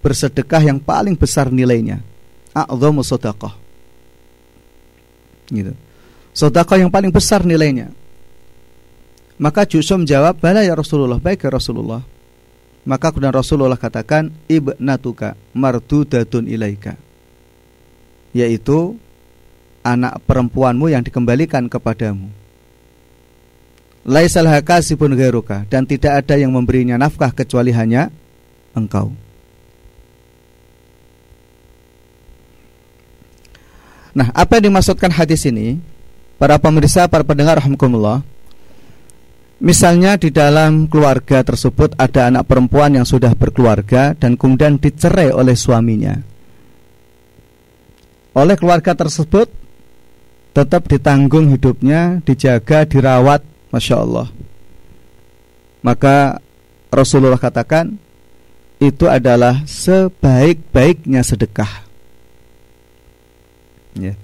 Bersedekah 0.00 0.62
yang 0.64 0.80
paling 0.80 1.14
besar 1.14 1.52
nilainya 1.52 2.00
A'zamu 2.56 3.04
sodaqah 3.04 3.54
gitu. 5.52 5.72
Sodaqah 6.32 6.80
yang 6.80 6.90
paling 6.90 7.12
besar 7.12 7.44
nilainya 7.44 7.92
Maka 9.40 9.64
Ju'shum 9.64 10.04
menjawab 10.04 10.40
Bala 10.40 10.64
ya 10.64 10.74
Rasulullah 10.74 11.20
Baik 11.20 11.46
ya 11.46 11.50
Rasulullah 11.52 12.02
Maka 12.84 13.12
kemudian 13.12 13.34
Rasulullah 13.34 13.76
katakan 13.76 14.32
Ibnatuka 14.48 15.36
mardudatun 15.52 16.48
ilaika 16.48 16.96
Yaitu 18.32 18.96
anak 19.80 20.20
perempuanmu 20.28 20.92
yang 20.92 21.02
dikembalikan 21.04 21.66
kepadamu. 21.68 22.28
Laisal 24.00 24.48
hakasibun 24.48 25.12
dan 25.68 25.84
tidak 25.84 26.24
ada 26.24 26.34
yang 26.40 26.52
memberinya 26.56 26.96
nafkah 26.96 27.32
kecuali 27.36 27.68
hanya 27.68 28.08
engkau. 28.72 29.12
Nah, 34.16 34.28
apa 34.34 34.58
yang 34.58 34.72
dimaksudkan 34.72 35.14
hadis 35.14 35.46
ini? 35.46 35.78
Para 36.40 36.56
pemirsa, 36.56 37.06
para 37.06 37.22
pendengar 37.22 37.60
rahimakumullah. 37.60 38.24
Misalnya 39.60 40.16
di 40.16 40.32
dalam 40.32 40.88
keluarga 40.88 41.44
tersebut 41.44 41.92
ada 42.00 42.32
anak 42.32 42.48
perempuan 42.48 42.96
yang 42.96 43.04
sudah 43.04 43.36
berkeluarga 43.36 44.16
dan 44.16 44.40
kemudian 44.40 44.80
dicerai 44.80 45.36
oleh 45.36 45.52
suaminya. 45.52 46.16
Oleh 48.32 48.56
keluarga 48.56 48.96
tersebut 48.96 49.52
tetap 50.56 50.88
ditanggung 50.88 51.52
hidupnya, 51.52 52.24
dijaga, 52.24 52.88
dirawat, 52.88 53.44
masya 53.68 54.00
Allah. 54.00 54.32
Maka 55.84 56.40
Rasulullah 56.88 57.36
katakan 57.36 58.00
itu 58.80 59.04
adalah 59.12 59.60
sebaik-baiknya 59.68 61.20
sedekah. 61.20 61.89
Ya. 63.96 64.14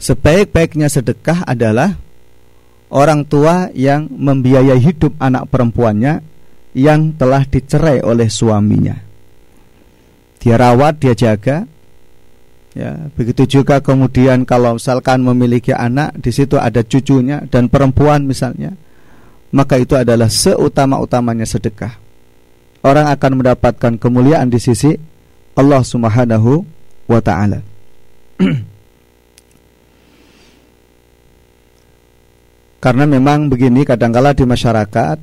Sebaik-baiknya 0.00 0.88
sedekah 0.88 1.44
adalah 1.44 2.00
orang 2.88 3.22
tua 3.28 3.68
yang 3.76 4.08
membiayai 4.08 4.80
hidup 4.80 5.14
anak 5.20 5.46
perempuannya 5.52 6.24
yang 6.72 7.14
telah 7.14 7.44
dicerai 7.44 8.00
oleh 8.00 8.26
suaminya. 8.32 8.96
Dia 10.40 10.56
rawat, 10.56 11.04
dia 11.04 11.12
jaga, 11.12 11.68
Ya, 12.70 13.10
begitu 13.18 13.58
juga 13.58 13.82
kemudian 13.82 14.46
kalau 14.46 14.78
misalkan 14.78 15.26
memiliki 15.26 15.74
anak 15.74 16.14
di 16.22 16.30
situ 16.30 16.54
ada 16.54 16.86
cucunya 16.86 17.42
dan 17.50 17.66
perempuan 17.66 18.22
misalnya, 18.22 18.78
maka 19.50 19.74
itu 19.74 19.98
adalah 19.98 20.30
seutama-utamanya 20.30 21.42
sedekah. 21.42 21.98
Orang 22.86 23.10
akan 23.10 23.42
mendapatkan 23.42 23.98
kemuliaan 23.98 24.54
di 24.54 24.62
sisi 24.62 24.94
Allah 25.58 25.82
Subhanahu 25.82 26.62
wa 27.10 27.18
taala. 27.18 27.58
Karena 32.80 33.04
memang 33.04 33.52
begini 33.52 33.84
kadangkala 33.84 34.32
di 34.32 34.48
masyarakat 34.48 35.16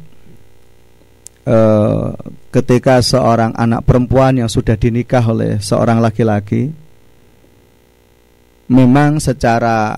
eh, 1.50 2.08
ketika 2.54 3.02
seorang 3.02 3.58
anak 3.58 3.82
perempuan 3.82 4.38
yang 4.38 4.50
sudah 4.50 4.78
dinikah 4.78 5.26
oleh 5.26 5.58
seorang 5.58 5.98
laki-laki 5.98 6.70
memang 8.70 9.18
secara 9.18 9.98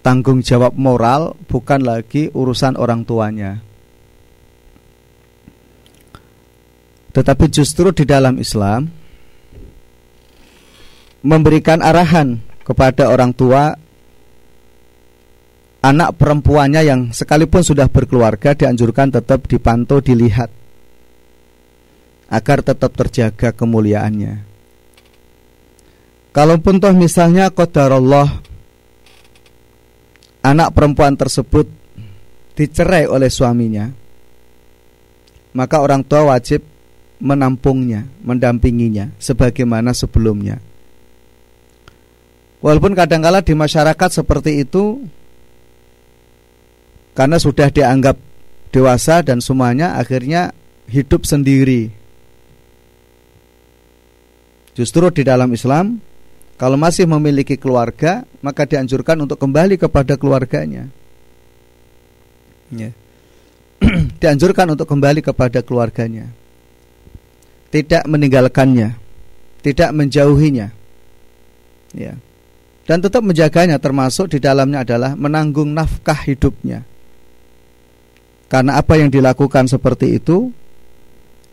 tanggung 0.00 0.40
jawab 0.40 0.74
moral 0.74 1.36
bukan 1.46 1.84
lagi 1.84 2.32
urusan 2.32 2.80
orang 2.80 3.04
tuanya. 3.04 3.60
Tetapi 7.12 7.44
justru 7.52 7.92
di 7.92 8.08
dalam 8.08 8.40
Islam 8.40 8.88
memberikan 11.20 11.84
arahan 11.84 12.40
kepada 12.64 13.12
orang 13.12 13.36
tua 13.36 13.76
anak 15.82 16.14
perempuannya 16.14 16.82
yang 16.86 17.00
sekalipun 17.10 17.66
sudah 17.66 17.90
berkeluarga 17.90 18.54
dianjurkan 18.54 19.10
tetap 19.10 19.50
dipantau 19.50 19.98
dilihat 19.98 20.48
agar 22.32 22.64
tetap 22.64 22.94
terjaga 22.96 23.52
kemuliaannya. 23.52 24.48
Kalaupun 26.32 26.80
toh 26.80 26.96
misalnya 26.96 27.52
qadarullah 27.52 28.40
anak 30.40 30.72
perempuan 30.72 31.12
tersebut 31.12 31.68
dicerai 32.56 33.04
oleh 33.04 33.28
suaminya, 33.28 33.92
maka 35.52 35.84
orang 35.84 36.00
tua 36.00 36.32
wajib 36.32 36.64
menampungnya, 37.20 38.08
mendampinginya 38.24 39.12
sebagaimana 39.20 39.92
sebelumnya. 39.92 40.56
Walaupun 42.64 42.96
kadangkala 42.96 43.44
di 43.44 43.52
masyarakat 43.52 44.22
seperti 44.22 44.64
itu 44.64 45.04
karena 47.12 47.36
sudah 47.36 47.68
dianggap 47.68 48.16
dewasa 48.72 49.20
dan 49.20 49.44
semuanya 49.44 50.00
akhirnya 50.00 50.56
hidup 50.88 51.28
sendiri. 51.28 51.92
Justru 54.72 55.12
di 55.12 55.22
dalam 55.22 55.52
Islam 55.52 56.00
kalau 56.56 56.78
masih 56.78 57.10
memiliki 57.10 57.58
keluarga, 57.58 58.22
maka 58.38 58.62
dianjurkan 58.62 59.18
untuk 59.18 59.34
kembali 59.34 59.76
kepada 59.82 60.14
keluarganya. 60.14 60.86
Ya. 62.70 62.94
dianjurkan 64.22 64.70
untuk 64.70 64.86
kembali 64.86 65.26
kepada 65.26 65.58
keluarganya. 65.66 66.30
Tidak 67.74 68.06
meninggalkannya, 68.06 68.94
tidak 69.64 69.90
menjauhinya. 69.90 70.70
Ya. 71.98 72.14
Dan 72.86 72.98
tetap 73.02 73.26
menjaganya 73.26 73.82
termasuk 73.82 74.30
di 74.30 74.38
dalamnya 74.38 74.86
adalah 74.86 75.18
menanggung 75.18 75.74
nafkah 75.74 76.18
hidupnya. 76.30 76.86
Karena 78.52 78.76
apa 78.76 79.00
yang 79.00 79.08
dilakukan 79.08 79.64
seperti 79.64 80.20
itu 80.20 80.52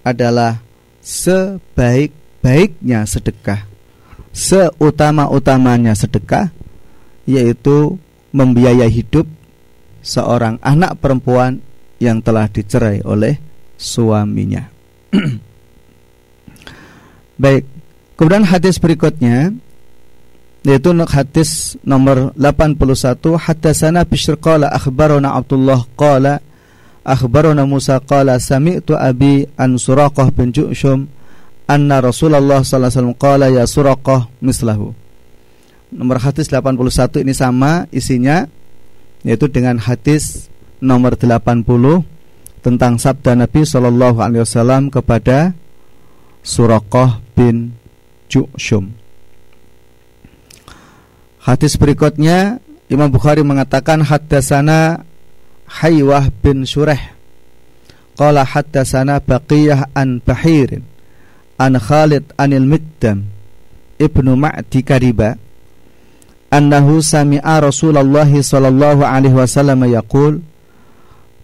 adalah 0.04 0.60
sebaik-baiknya 1.00 3.08
sedekah 3.08 3.70
seutama-utamanya 4.36 5.98
sedekah 5.98 6.54
yaitu 7.26 7.98
membiayai 8.32 8.90
hidup 8.90 9.26
seorang 10.00 10.62
anak 10.62 10.98
perempuan 11.02 11.60
yang 12.00 12.24
telah 12.24 12.48
dicerai 12.48 13.04
oleh 13.04 13.36
suaminya. 13.76 14.72
Baik. 17.44 17.68
Kemudian 18.16 18.44
hadis 18.44 18.80
berikutnya 18.80 19.56
yaitu 20.68 20.92
hadis 21.08 21.80
nomor 21.88 22.36
81 22.36 22.76
haddatsana 23.40 24.04
Bishr 24.04 24.36
qala 24.36 24.68
akhbarana 24.68 25.40
Abdullah 25.40 25.88
qala 25.96 26.44
akhbarana 27.06 27.64
Musa 27.66 28.00
qala 28.04 28.38
sami'tu 28.38 28.96
abi 28.96 29.48
an 29.56 29.80
Suraqah 29.80 30.30
bin 30.36 30.52
Ju'shum 30.52 31.08
anna 31.70 32.02
Rasulullah 32.02 32.66
sallallahu 32.66 32.90
alaihi 32.90 32.98
wasallam 32.98 33.18
qala 33.18 33.46
ya 33.54 33.64
Suraqah 33.70 34.22
mislahu. 34.42 34.94
Nomor 35.90 36.22
hadis 36.22 36.50
81 36.54 37.26
ini 37.26 37.34
sama 37.34 37.90
isinya 37.90 38.46
yaitu 39.26 39.50
dengan 39.50 39.82
hadis 39.82 40.48
nomor 40.80 41.18
80 41.18 41.66
tentang 42.62 43.00
sabda 43.00 43.36
Nabi 43.36 43.66
sallallahu 43.66 44.20
alaihi 44.22 44.44
wasallam 44.44 44.94
kepada 44.94 45.58
Suraqah 46.46 47.20
bin 47.36 47.76
Ju'shum. 48.32 48.96
Hadis 51.40 51.80
berikutnya 51.80 52.62
Imam 52.92 53.10
Bukhari 53.10 53.42
mengatakan 53.42 54.06
haddatsana 54.06 55.09
Haywah 55.70 56.34
bin 56.42 56.66
Shureh 56.66 57.14
qala 58.18 58.42
haddatsana 58.42 59.22
Baqiyah 59.22 59.94
an 59.94 60.18
Bahirin 60.26 60.82
an 61.62 61.78
Khalid 61.78 62.26
anil 62.42 62.66
Middam 62.66 63.30
ibnu 64.02 64.34
Ma'di 64.34 64.82
Kariba 64.82 65.38
annahu 66.50 67.06
sami'a 67.06 67.62
Rasulullah 67.62 68.26
sallallahu 68.26 69.06
alaihi 69.06 69.38
wasallam 69.38 69.86
yaqul 69.86 70.42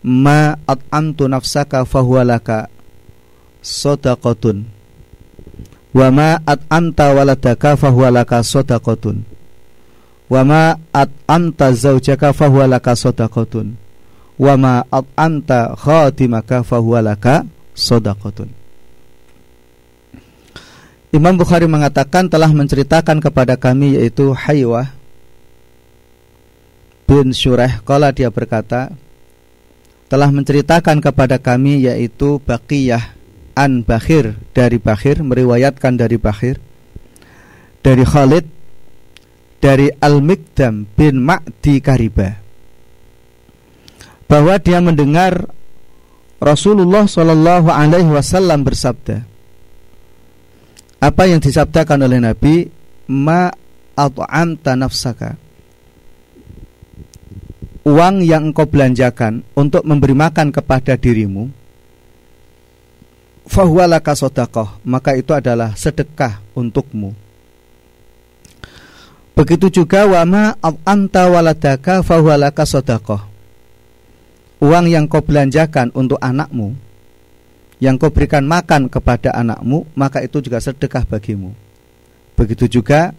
ma 0.02 0.58
at'amtu 0.66 1.30
nafsaka 1.30 1.86
fahuwa 1.86 2.26
laka 2.26 2.70
sadaqatun 3.62 4.66
wa 5.94 6.08
ma 6.10 6.42
at'amta 6.44 7.14
waladaka 7.14 7.78
fahuwa 7.78 8.10
laka 8.22 8.42
sadaqatun 8.42 9.22
wa 10.30 10.42
ma 10.42 10.64
at'amta 10.94 11.70
zawjaka 11.74 12.34
fahuwa 12.34 12.66
laka 12.68 12.98
sadaqatun 12.98 13.85
wa 14.36 14.54
ma 14.60 14.74
khatimaka 15.76 16.63
fahuwa 16.63 17.00
laka 17.00 17.48
sadaqatun. 17.76 18.52
Imam 21.15 21.39
Bukhari 21.39 21.63
mengatakan 21.63 22.28
telah 22.28 22.52
menceritakan 22.52 23.24
kepada 23.24 23.56
kami 23.56 23.95
yaitu 23.95 24.36
Haywah 24.36 24.91
bin 27.08 27.32
Syureh 27.32 27.80
kala 27.88 28.12
dia 28.12 28.28
berkata 28.28 28.91
telah 30.12 30.28
menceritakan 30.28 31.00
kepada 31.00 31.39
kami 31.39 31.88
yaitu 31.88 32.43
Baqiyah 32.43 33.15
an 33.56 33.88
Bakhir 33.88 34.36
dari 34.52 34.76
Bakhir 34.76 35.24
meriwayatkan 35.24 35.95
dari 35.95 36.19
Bakhir 36.19 36.60
dari 37.80 38.04
Khalid 38.04 38.45
dari 39.63 39.88
Al-Mikdam 39.95 40.84
bin 41.00 41.24
Ma'di 41.24 41.80
Kariba 41.80 42.45
bahwa 44.26 44.58
dia 44.58 44.82
mendengar 44.82 45.50
Rasulullah 46.42 47.08
Shallallahu 47.08 47.70
Alaihi 47.72 48.12
Wasallam 48.12 48.66
bersabda. 48.66 49.24
Apa 51.00 51.30
yang 51.30 51.40
disabdakan 51.40 52.06
oleh 52.06 52.20
Nabi? 52.20 52.68
Ma 53.06 53.54
at'amta 53.94 54.74
nafsaka. 54.74 55.38
Uang 57.86 58.26
yang 58.26 58.50
engkau 58.50 58.66
belanjakan 58.66 59.46
untuk 59.54 59.86
memberi 59.86 60.18
makan 60.18 60.50
kepada 60.50 60.98
dirimu 60.98 61.54
fahuwalaka 63.46 64.18
sodakoh 64.18 64.82
maka 64.82 65.14
itu 65.14 65.30
adalah 65.38 65.78
sedekah 65.78 66.42
untukmu. 66.58 67.14
Begitu 69.38 69.70
juga 69.70 70.10
wama 70.10 70.58
anta 70.82 71.30
waladaka 71.30 72.02
fahuwalaka 72.02 72.66
sodakoh 72.66 73.35
uang 74.63 74.86
yang 74.88 75.06
kau 75.08 75.24
belanjakan 75.24 75.91
untuk 75.96 76.20
anakmu 76.20 76.76
yang 77.84 78.00
kau 78.00 78.12
berikan 78.12 78.48
makan 78.48 78.88
kepada 78.88 79.36
anakmu 79.36 79.84
maka 79.98 80.24
itu 80.24 80.39
juga 80.39 80.63
sedekah 80.63 81.04
bagimu. 81.04 81.52
Begitu 82.36 82.80
juga 82.80 83.12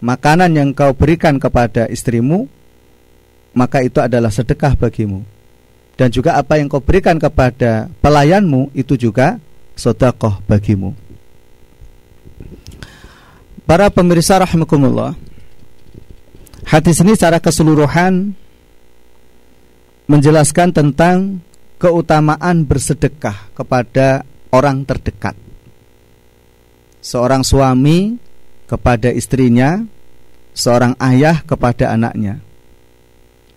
makanan 0.00 0.52
yang 0.56 0.70
kau 0.72 0.92
berikan 0.96 1.36
kepada 1.36 1.88
istrimu 1.88 2.48
maka 3.54 3.84
itu 3.84 4.00
adalah 4.00 4.32
sedekah 4.32 4.74
bagimu. 4.76 5.22
Dan 5.94 6.10
juga 6.10 6.34
apa 6.34 6.58
yang 6.58 6.66
kau 6.66 6.82
berikan 6.82 7.22
kepada 7.22 7.86
pelayanmu 8.02 8.74
itu 8.74 8.98
juga 8.98 9.38
sedekah 9.78 10.42
bagimu. 10.48 10.90
Para 13.64 13.88
pemirsa 13.88 14.36
rahimakumullah 14.40 15.16
hadis 16.68 17.00
ini 17.04 17.16
secara 17.16 17.40
keseluruhan 17.40 18.34
menjelaskan 20.06 20.72
tentang 20.72 21.40
keutamaan 21.80 22.64
bersedekah 22.64 23.52
kepada 23.56 24.24
orang 24.52 24.84
terdekat. 24.84 25.36
Seorang 27.04 27.44
suami 27.44 28.16
kepada 28.64 29.12
istrinya, 29.12 29.84
seorang 30.56 30.96
ayah 31.00 31.44
kepada 31.44 31.92
anaknya. 31.92 32.40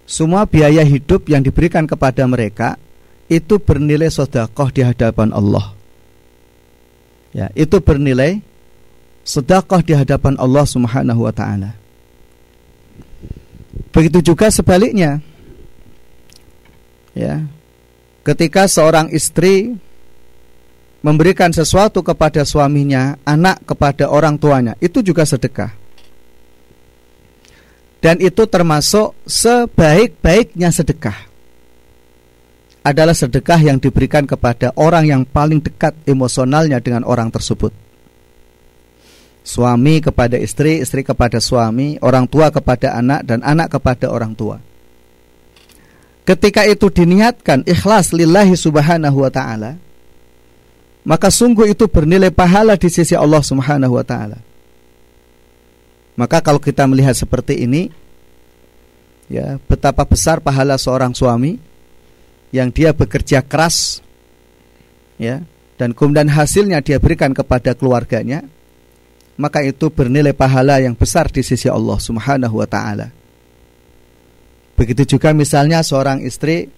Semua 0.07 0.47
biaya 0.47 0.83
hidup 0.83 1.27
yang 1.27 1.43
diberikan 1.43 1.83
kepada 1.83 2.23
mereka 2.27 2.79
itu 3.27 3.59
bernilai 3.59 4.07
sodakoh 4.07 4.71
di 4.71 4.83
hadapan 4.83 5.35
Allah. 5.35 5.75
Ya, 7.35 7.51
itu 7.59 7.83
bernilai 7.83 8.39
sodakoh 9.27 9.83
di 9.83 9.93
hadapan 9.95 10.39
Allah 10.39 10.63
Subhanahu 10.63 11.27
wa 11.27 11.33
taala. 11.35 11.75
Begitu 13.91 14.31
juga 14.31 14.47
sebaliknya. 14.47 15.19
Ya, 17.17 17.41
ketika 18.21 18.69
seorang 18.69 19.09
istri 19.09 19.73
memberikan 21.01 21.49
sesuatu 21.49 22.05
kepada 22.05 22.45
suaminya, 22.45 23.17
anak 23.25 23.65
kepada 23.65 24.05
orang 24.05 24.37
tuanya, 24.37 24.77
itu 24.77 25.01
juga 25.01 25.25
sedekah. 25.25 25.73
Dan 27.97 28.21
itu 28.21 28.45
termasuk 28.45 29.17
sebaik-baiknya 29.25 30.69
sedekah. 30.69 31.17
Adalah 32.85 33.17
sedekah 33.17 33.59
yang 33.65 33.81
diberikan 33.81 34.29
kepada 34.29 34.71
orang 34.77 35.09
yang 35.09 35.21
paling 35.25 35.59
dekat 35.59 35.97
emosionalnya 36.05 36.77
dengan 36.77 37.01
orang 37.03 37.33
tersebut. 37.33 37.73
Suami 39.41 40.05
kepada 40.05 40.37
istri, 40.37 40.85
istri 40.85 41.01
kepada 41.01 41.41
suami, 41.41 41.97
orang 42.05 42.29
tua 42.29 42.53
kepada 42.53 42.93
anak, 42.93 43.25
dan 43.25 43.41
anak 43.41 43.73
kepada 43.73 44.07
orang 44.13 44.37
tua. 44.37 44.61
Ketika 46.27 46.67
itu 46.67 46.91
diniatkan 46.91 47.63
ikhlas 47.63 48.11
lillahi 48.11 48.51
subhanahu 48.59 49.23
wa 49.23 49.31
ta'ala 49.31 49.79
Maka 51.07 51.31
sungguh 51.31 51.71
itu 51.71 51.87
bernilai 51.87 52.35
pahala 52.35 52.75
di 52.75 52.91
sisi 52.91 53.15
Allah 53.15 53.39
subhanahu 53.39 53.95
wa 53.95 54.03
ta'ala. 54.03 54.35
Maka 56.19 56.43
kalau 56.43 56.59
kita 56.59 56.83
melihat 56.83 57.15
seperti 57.15 57.63
ini 57.63 57.87
ya 59.31 59.55
Betapa 59.71 60.03
besar 60.03 60.43
pahala 60.43 60.75
seorang 60.75 61.15
suami 61.15 61.63
Yang 62.51 62.69
dia 62.75 62.89
bekerja 62.91 63.39
keras 63.39 64.03
ya 65.15 65.47
Dan 65.79 65.95
kemudian 65.95 66.27
hasilnya 66.27 66.83
dia 66.83 66.99
berikan 66.99 67.31
kepada 67.31 67.71
keluarganya 67.71 68.43
Maka 69.39 69.63
itu 69.63 69.87
bernilai 69.87 70.35
pahala 70.35 70.83
yang 70.83 70.91
besar 70.91 71.31
di 71.31 71.39
sisi 71.39 71.71
Allah 71.71 71.95
subhanahu 72.03 72.59
wa 72.59 72.67
ta'ala 72.67 73.26
Begitu 74.77 75.17
juga 75.17 75.33
misalnya 75.33 75.81
seorang 75.81 76.21
istri 76.21 76.69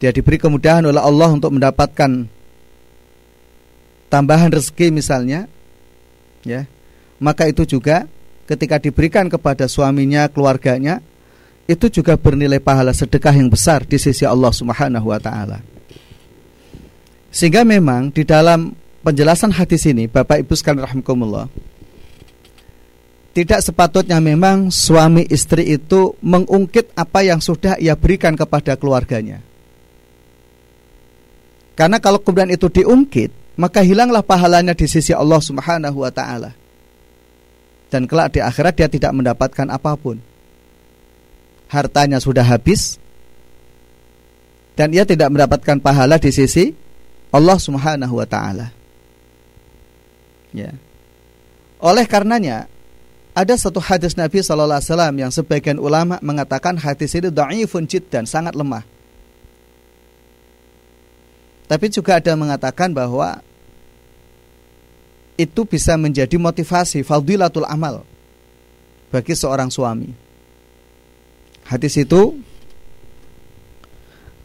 dia 0.00 0.10
diberi 0.10 0.40
kemudahan 0.40 0.84
oleh 0.88 0.98
Allah 0.98 1.30
untuk 1.30 1.52
mendapatkan 1.54 2.26
tambahan 4.10 4.50
rezeki 4.52 4.90
misalnya 4.90 5.46
ya 6.44 6.68
maka 7.22 7.48
itu 7.48 7.64
juga 7.64 8.04
ketika 8.44 8.76
diberikan 8.76 9.32
kepada 9.32 9.64
suaminya 9.64 10.28
keluarganya 10.28 11.00
itu 11.64 11.88
juga 11.88 12.20
bernilai 12.20 12.60
pahala 12.60 12.92
sedekah 12.92 13.32
yang 13.32 13.48
besar 13.48 13.88
di 13.88 13.96
sisi 13.96 14.28
Allah 14.28 14.52
Subhanahu 14.52 15.08
wa 15.08 15.16
taala. 15.16 15.64
Sehingga 17.32 17.64
memang 17.64 18.12
di 18.12 18.22
dalam 18.22 18.76
penjelasan 19.00 19.56
hadis 19.56 19.88
ini 19.88 20.04
Bapak 20.04 20.44
Ibu 20.44 20.52
sekalian 20.54 20.84
rahimakumullah 20.84 21.48
tidak 23.34 23.66
sepatutnya 23.66 24.22
memang 24.22 24.70
suami 24.70 25.26
istri 25.26 25.74
itu 25.74 26.14
mengungkit 26.22 26.94
apa 26.94 27.26
yang 27.26 27.42
sudah 27.42 27.74
ia 27.82 27.98
berikan 27.98 28.38
kepada 28.38 28.78
keluarganya. 28.78 29.42
Karena 31.74 31.98
kalau 31.98 32.22
kemudian 32.22 32.54
itu 32.54 32.70
diungkit, 32.70 33.58
maka 33.58 33.82
hilanglah 33.82 34.22
pahalanya 34.22 34.78
di 34.78 34.86
sisi 34.86 35.10
Allah 35.10 35.42
Subhanahu 35.42 36.06
wa 36.06 36.14
taala. 36.14 36.54
Dan 37.90 38.06
kelak 38.06 38.38
di 38.38 38.40
akhirat 38.42 38.78
dia 38.78 38.86
tidak 38.86 39.10
mendapatkan 39.10 39.66
apa 39.66 39.98
pun. 39.98 40.22
Hartanya 41.66 42.22
sudah 42.22 42.46
habis 42.46 43.02
dan 44.78 44.94
ia 44.94 45.02
tidak 45.02 45.34
mendapatkan 45.34 45.82
pahala 45.82 46.22
di 46.22 46.30
sisi 46.30 46.70
Allah 47.34 47.58
Subhanahu 47.58 48.14
wa 48.14 48.26
taala. 48.30 48.70
Ya. 50.54 50.70
Oleh 51.82 52.06
karenanya 52.06 52.70
ada 53.34 53.54
satu 53.58 53.82
hadis 53.82 54.14
Nabi 54.14 54.38
Shallallahu 54.38 54.78
Alaihi 54.78 54.90
Wasallam 54.94 55.14
yang 55.18 55.30
sebagian 55.34 55.82
ulama 55.82 56.22
mengatakan 56.22 56.78
hadis 56.78 57.18
ini 57.18 57.34
dhaifun 57.34 57.90
dan 58.06 58.30
sangat 58.30 58.54
lemah. 58.54 58.86
Tapi 61.66 61.90
juga 61.90 62.22
ada 62.22 62.38
mengatakan 62.38 62.94
bahwa 62.94 63.42
itu 65.34 65.66
bisa 65.66 65.98
menjadi 65.98 66.38
motivasi 66.38 67.02
fadilatul 67.02 67.66
amal 67.66 68.06
bagi 69.10 69.34
seorang 69.34 69.66
suami. 69.66 70.14
Hadis 71.66 71.98
itu 71.98 72.38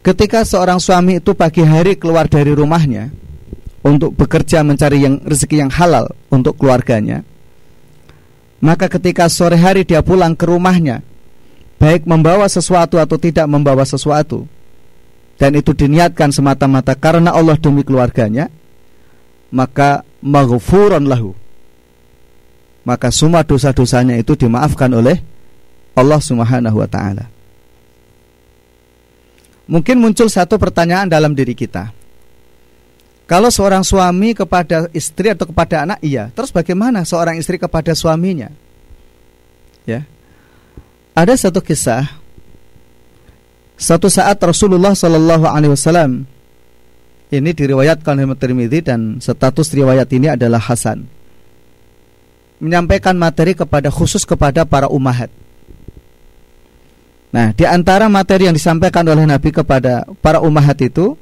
ketika 0.02 0.42
seorang 0.42 0.82
suami 0.82 1.22
itu 1.22 1.38
pagi 1.38 1.62
hari 1.62 1.94
keluar 1.94 2.26
dari 2.26 2.58
rumahnya 2.58 3.14
untuk 3.86 4.18
bekerja 4.18 4.66
mencari 4.66 5.06
yang 5.06 5.22
rezeki 5.22 5.68
yang 5.68 5.72
halal 5.72 6.10
untuk 6.34 6.58
keluarganya, 6.58 7.22
maka 8.60 8.91
ketika 8.91 9.32
sore 9.32 9.55
hari 9.55 9.88
dia 9.88 10.03
pulang 10.03 10.36
ke 10.36 10.43
rumahnya 10.43 11.03
Baik 11.80 12.03
membawa 12.03 12.43
sesuatu 12.43 12.99
atau 12.99 13.16
tidak 13.16 13.47
membawa 13.47 13.88
sesuatu 13.88 14.43
Dan 15.39 15.55
itu 15.55 15.72
diniatkan 15.72 16.28
semata-mata 16.36 16.91
karena 16.91 17.32
Allah 17.32 17.55
demi 17.55 17.88
keluarganya 17.88 18.51
Maka 19.49 20.03
maghfuran 20.22 21.07
lahu. 21.07 21.34
Maka 22.84 23.10
semua 23.10 23.41
dosa-dosanya 23.41 24.20
itu 24.20 24.36
dimaafkan 24.36 24.91
oleh 24.93 25.20
Allah 25.97 26.22
subhanahu 26.22 26.80
wa 26.80 26.88
ta'ala. 26.88 27.28
Mungkin 29.70 30.01
muncul 30.01 30.32
satu 30.32 30.57
pertanyaan 30.57 31.12
dalam 31.12 31.38
diri 31.38 31.53
kita 31.53 31.93
kalau 33.30 33.54
seorang 33.54 33.86
suami 33.86 34.34
kepada 34.34 34.90
istri 34.90 35.30
atau 35.30 35.46
kepada 35.46 35.86
anak 35.86 36.02
iya, 36.02 36.34
terus 36.34 36.50
bagaimana 36.50 37.06
seorang 37.06 37.38
istri 37.38 37.62
kepada 37.62 37.94
suaminya? 37.94 38.50
Ya. 39.86 40.10
Ada 41.14 41.38
satu 41.38 41.62
kisah 41.62 42.10
Satu 43.80 44.12
saat 44.12 44.36
Rasulullah 44.42 44.92
Shallallahu 44.92 45.46
Alaihi 45.46 45.72
Wasallam 45.72 46.26
ini 47.30 47.54
diriwayatkan 47.54 48.18
oleh 48.18 48.34
Tirmidzi 48.34 48.80
dan 48.82 49.22
status 49.22 49.72
riwayat 49.78 50.10
ini 50.10 50.34
adalah 50.34 50.58
Hasan 50.58 51.06
menyampaikan 52.60 53.16
materi 53.16 53.56
kepada 53.56 53.88
khusus 53.88 54.28
kepada 54.28 54.68
para 54.68 54.92
umahat. 54.92 55.32
Nah, 57.32 57.56
di 57.56 57.64
antara 57.64 58.12
materi 58.12 58.52
yang 58.52 58.58
disampaikan 58.58 59.06
oleh 59.08 59.24
Nabi 59.24 59.54
kepada 59.54 60.04
para 60.20 60.44
umahat 60.44 60.76
itu 60.84 61.16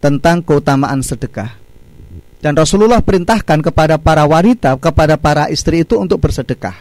tentang 0.00 0.44
keutamaan 0.44 1.00
sedekah. 1.00 1.56
Dan 2.40 2.54
Rasulullah 2.54 3.00
perintahkan 3.02 3.64
kepada 3.64 3.96
para 3.96 4.22
wanita, 4.28 4.76
kepada 4.78 5.16
para 5.16 5.48
istri 5.50 5.82
itu 5.82 5.98
untuk 5.98 6.20
bersedekah. 6.22 6.76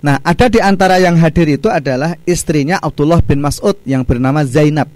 Nah, 0.00 0.16
ada 0.24 0.48
di 0.48 0.56
antara 0.56 0.96
yang 0.96 1.14
hadir 1.20 1.60
itu 1.60 1.68
adalah 1.68 2.16
istrinya 2.24 2.80
Abdullah 2.80 3.20
bin 3.20 3.44
Mas'ud 3.44 3.76
yang 3.84 4.00
bernama 4.00 4.40
Zainab. 4.48 4.88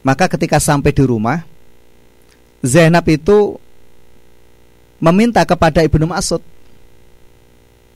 Maka 0.00 0.32
ketika 0.32 0.56
sampai 0.56 0.96
di 0.96 1.04
rumah, 1.04 1.44
Zainab 2.64 3.04
itu 3.12 3.60
meminta 4.96 5.44
kepada 5.44 5.84
Ibnu 5.84 6.08
Mas'ud. 6.08 6.40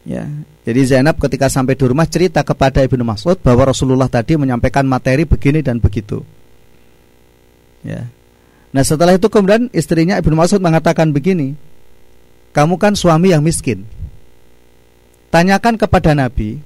Ya, 0.08 0.24
jadi 0.64 0.80
Zainab 0.88 1.20
ketika 1.20 1.52
sampai 1.52 1.76
di 1.76 1.84
rumah 1.84 2.08
cerita 2.08 2.40
kepada 2.40 2.80
Ibnu 2.80 3.04
Mas'ud 3.04 3.36
bahwa 3.44 3.68
Rasulullah 3.68 4.08
tadi 4.08 4.40
menyampaikan 4.40 4.88
materi 4.88 5.28
begini 5.28 5.60
dan 5.60 5.84
begitu. 5.84 6.24
Ya. 7.84 8.08
Nah, 8.72 8.80
setelah 8.80 9.20
itu 9.20 9.28
kemudian 9.28 9.68
istrinya 9.76 10.16
Ibnu 10.16 10.32
Mas'ud 10.32 10.64
mengatakan 10.64 11.12
begini, 11.12 11.60
"Kamu 12.56 12.80
kan 12.80 12.96
suami 12.96 13.36
yang 13.36 13.44
miskin." 13.44 13.84
tanyakan 15.28 15.76
kepada 15.76 16.16
Nabi, 16.16 16.60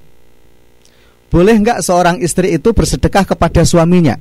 boleh 1.29 1.55
nggak 1.59 1.83
seorang 1.83 2.19
istri 2.23 2.55
itu 2.55 2.71
bersedekah 2.71 3.27
kepada 3.27 3.63
suaminya? 3.67 4.17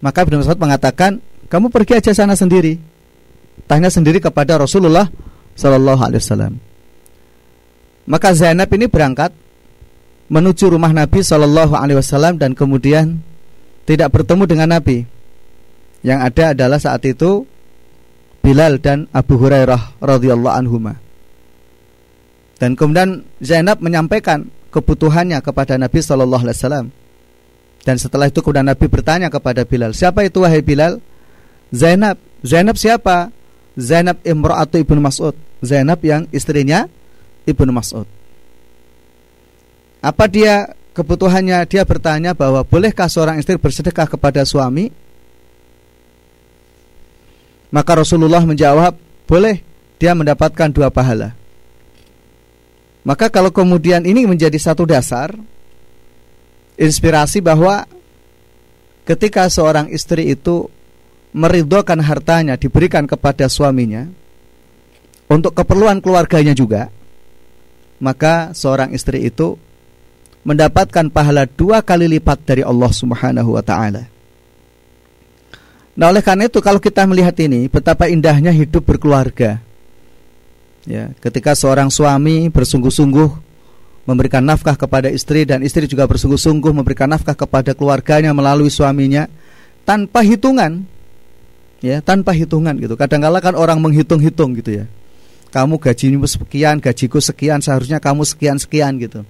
Maka 0.00 0.24
Ibnu 0.24 0.40
Mas'ud 0.40 0.56
mengatakan, 0.56 1.20
kamu 1.52 1.68
pergi 1.68 2.00
aja 2.00 2.12
sana 2.16 2.32
sendiri. 2.32 2.80
Tanya 3.68 3.92
sendiri 3.92 4.18
kepada 4.18 4.56
Rasulullah 4.56 5.06
Shallallahu 5.54 6.00
Alaihi 6.00 6.22
Wasallam. 6.24 6.69
Maka 8.10 8.34
Zainab 8.34 8.66
ini 8.74 8.90
berangkat 8.90 9.30
menuju 10.26 10.66
rumah 10.66 10.90
Nabi 10.90 11.22
Shallallahu 11.22 11.78
Alaihi 11.78 12.02
Wasallam 12.02 12.42
dan 12.42 12.58
kemudian 12.58 13.22
tidak 13.86 14.10
bertemu 14.10 14.50
dengan 14.50 14.74
Nabi. 14.74 15.06
Yang 16.02 16.20
ada 16.26 16.44
adalah 16.58 16.78
saat 16.82 17.06
itu 17.06 17.46
Bilal 18.42 18.82
dan 18.82 19.06
Abu 19.14 19.38
Hurairah 19.38 20.02
radhiyallahu 20.02 20.54
anhumah. 20.58 20.98
Dan 22.58 22.74
kemudian 22.74 23.22
Zainab 23.38 23.78
menyampaikan 23.78 24.50
kebutuhannya 24.74 25.38
kepada 25.38 25.78
Nabi 25.78 26.02
Shallallahu 26.02 26.42
Alaihi 26.42 26.58
Wasallam. 26.58 26.86
Dan 27.86 27.96
setelah 27.96 28.26
itu 28.26 28.42
kemudian 28.42 28.66
Nabi 28.66 28.90
bertanya 28.90 29.30
kepada 29.30 29.62
Bilal, 29.62 29.94
siapa 29.94 30.26
itu 30.26 30.42
wahai 30.42 30.60
Bilal? 30.66 30.98
Zainab. 31.70 32.18
Zainab 32.42 32.74
siapa? 32.74 33.30
Zainab 33.78 34.18
Imra'atu 34.26 34.82
Ibnu 34.82 34.98
Mas'ud. 34.98 35.36
Zainab 35.62 36.02
yang 36.02 36.26
istrinya 36.34 36.90
Ibnu 37.50 37.70
Mas'ud. 37.74 38.06
Apa 40.00 40.24
dia 40.30 40.72
kebutuhannya? 40.96 41.66
Dia 41.68 41.84
bertanya 41.84 42.32
bahwa 42.32 42.64
bolehkah 42.64 43.10
seorang 43.10 43.36
istri 43.36 43.60
bersedekah 43.60 44.08
kepada 44.08 44.46
suami? 44.48 44.88
Maka 47.70 48.02
Rasulullah 48.02 48.42
menjawab, 48.42 48.96
boleh. 49.28 49.62
Dia 50.00 50.16
mendapatkan 50.16 50.72
dua 50.72 50.88
pahala. 50.88 51.36
Maka 53.04 53.28
kalau 53.28 53.52
kemudian 53.52 54.04
ini 54.04 54.24
menjadi 54.24 54.56
satu 54.56 54.84
dasar 54.88 55.32
inspirasi 56.80 57.44
bahwa 57.44 57.84
ketika 59.04 59.48
seorang 59.52 59.92
istri 59.92 60.32
itu 60.32 60.68
meridhokan 61.36 62.00
hartanya 62.00 62.56
diberikan 62.56 63.04
kepada 63.04 63.46
suaminya 63.46 64.08
untuk 65.30 65.54
keperluan 65.54 66.02
keluarganya 66.02 66.52
juga, 66.56 66.90
maka 68.00 68.56
seorang 68.56 68.90
istri 68.96 69.28
itu 69.28 69.54
mendapatkan 70.42 71.12
pahala 71.12 71.44
dua 71.44 71.84
kali 71.84 72.08
lipat 72.08 72.42
dari 72.42 72.64
Allah 72.64 72.90
Subhanahu 72.90 73.54
wa 73.54 73.62
taala. 73.62 74.08
Nah, 75.94 76.08
oleh 76.08 76.24
karena 76.24 76.48
itu 76.48 76.64
kalau 76.64 76.80
kita 76.80 77.04
melihat 77.04 77.36
ini 77.44 77.68
betapa 77.68 78.08
indahnya 78.08 78.48
hidup 78.50 78.88
berkeluarga 78.88 79.60
Ya, 80.88 81.12
ketika 81.20 81.52
seorang 81.52 81.92
suami 81.92 82.48
bersungguh-sungguh 82.48 83.28
memberikan 84.08 84.40
nafkah 84.40 84.72
kepada 84.80 85.12
istri 85.12 85.44
dan 85.44 85.60
istri 85.60 85.84
juga 85.84 86.08
bersungguh-sungguh 86.08 86.72
memberikan 86.72 87.04
nafkah 87.04 87.36
kepada 87.36 87.76
keluarganya 87.76 88.32
melalui 88.32 88.72
suaminya 88.72 89.28
tanpa 89.84 90.24
hitungan. 90.24 90.88
Ya, 91.80 92.00
tanpa 92.00 92.32
hitungan 92.36 92.76
gitu. 92.76 92.96
Kadang-kala 92.96 93.40
kan 93.40 93.56
orang 93.56 93.80
menghitung-hitung 93.80 94.56
gitu 94.56 94.84
ya. 94.84 94.86
Kamu 95.50 95.82
gajimu 95.82 96.26
sekian, 96.30 96.78
gajiku 96.78 97.18
sekian, 97.18 97.58
seharusnya 97.58 97.98
kamu 97.98 98.22
sekian-sekian 98.22 99.02
gitu. 99.02 99.26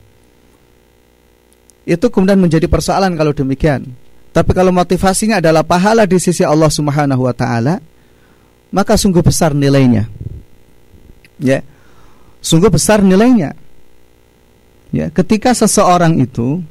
Itu 1.89 2.13
kemudian 2.13 2.37
menjadi 2.37 2.69
persoalan 2.69 3.17
kalau 3.17 3.33
demikian. 3.33 3.89
Tapi 4.31 4.53
kalau 4.53 4.71
motivasinya 4.71 5.41
adalah 5.41 5.65
pahala 5.65 6.05
di 6.05 6.21
sisi 6.21 6.45
Allah 6.45 6.69
Subhanahu 6.69 7.25
wa 7.25 7.35
taala, 7.35 7.81
maka 8.71 8.95
sungguh 8.95 9.21
besar 9.21 9.51
nilainya 9.53 10.07
ya 11.43 11.65
sungguh 12.41 12.71
besar 12.71 13.03
nilainya 13.03 13.57
ya 14.95 15.11
ketika 15.11 15.57
seseorang 15.57 16.21
itu 16.23 16.63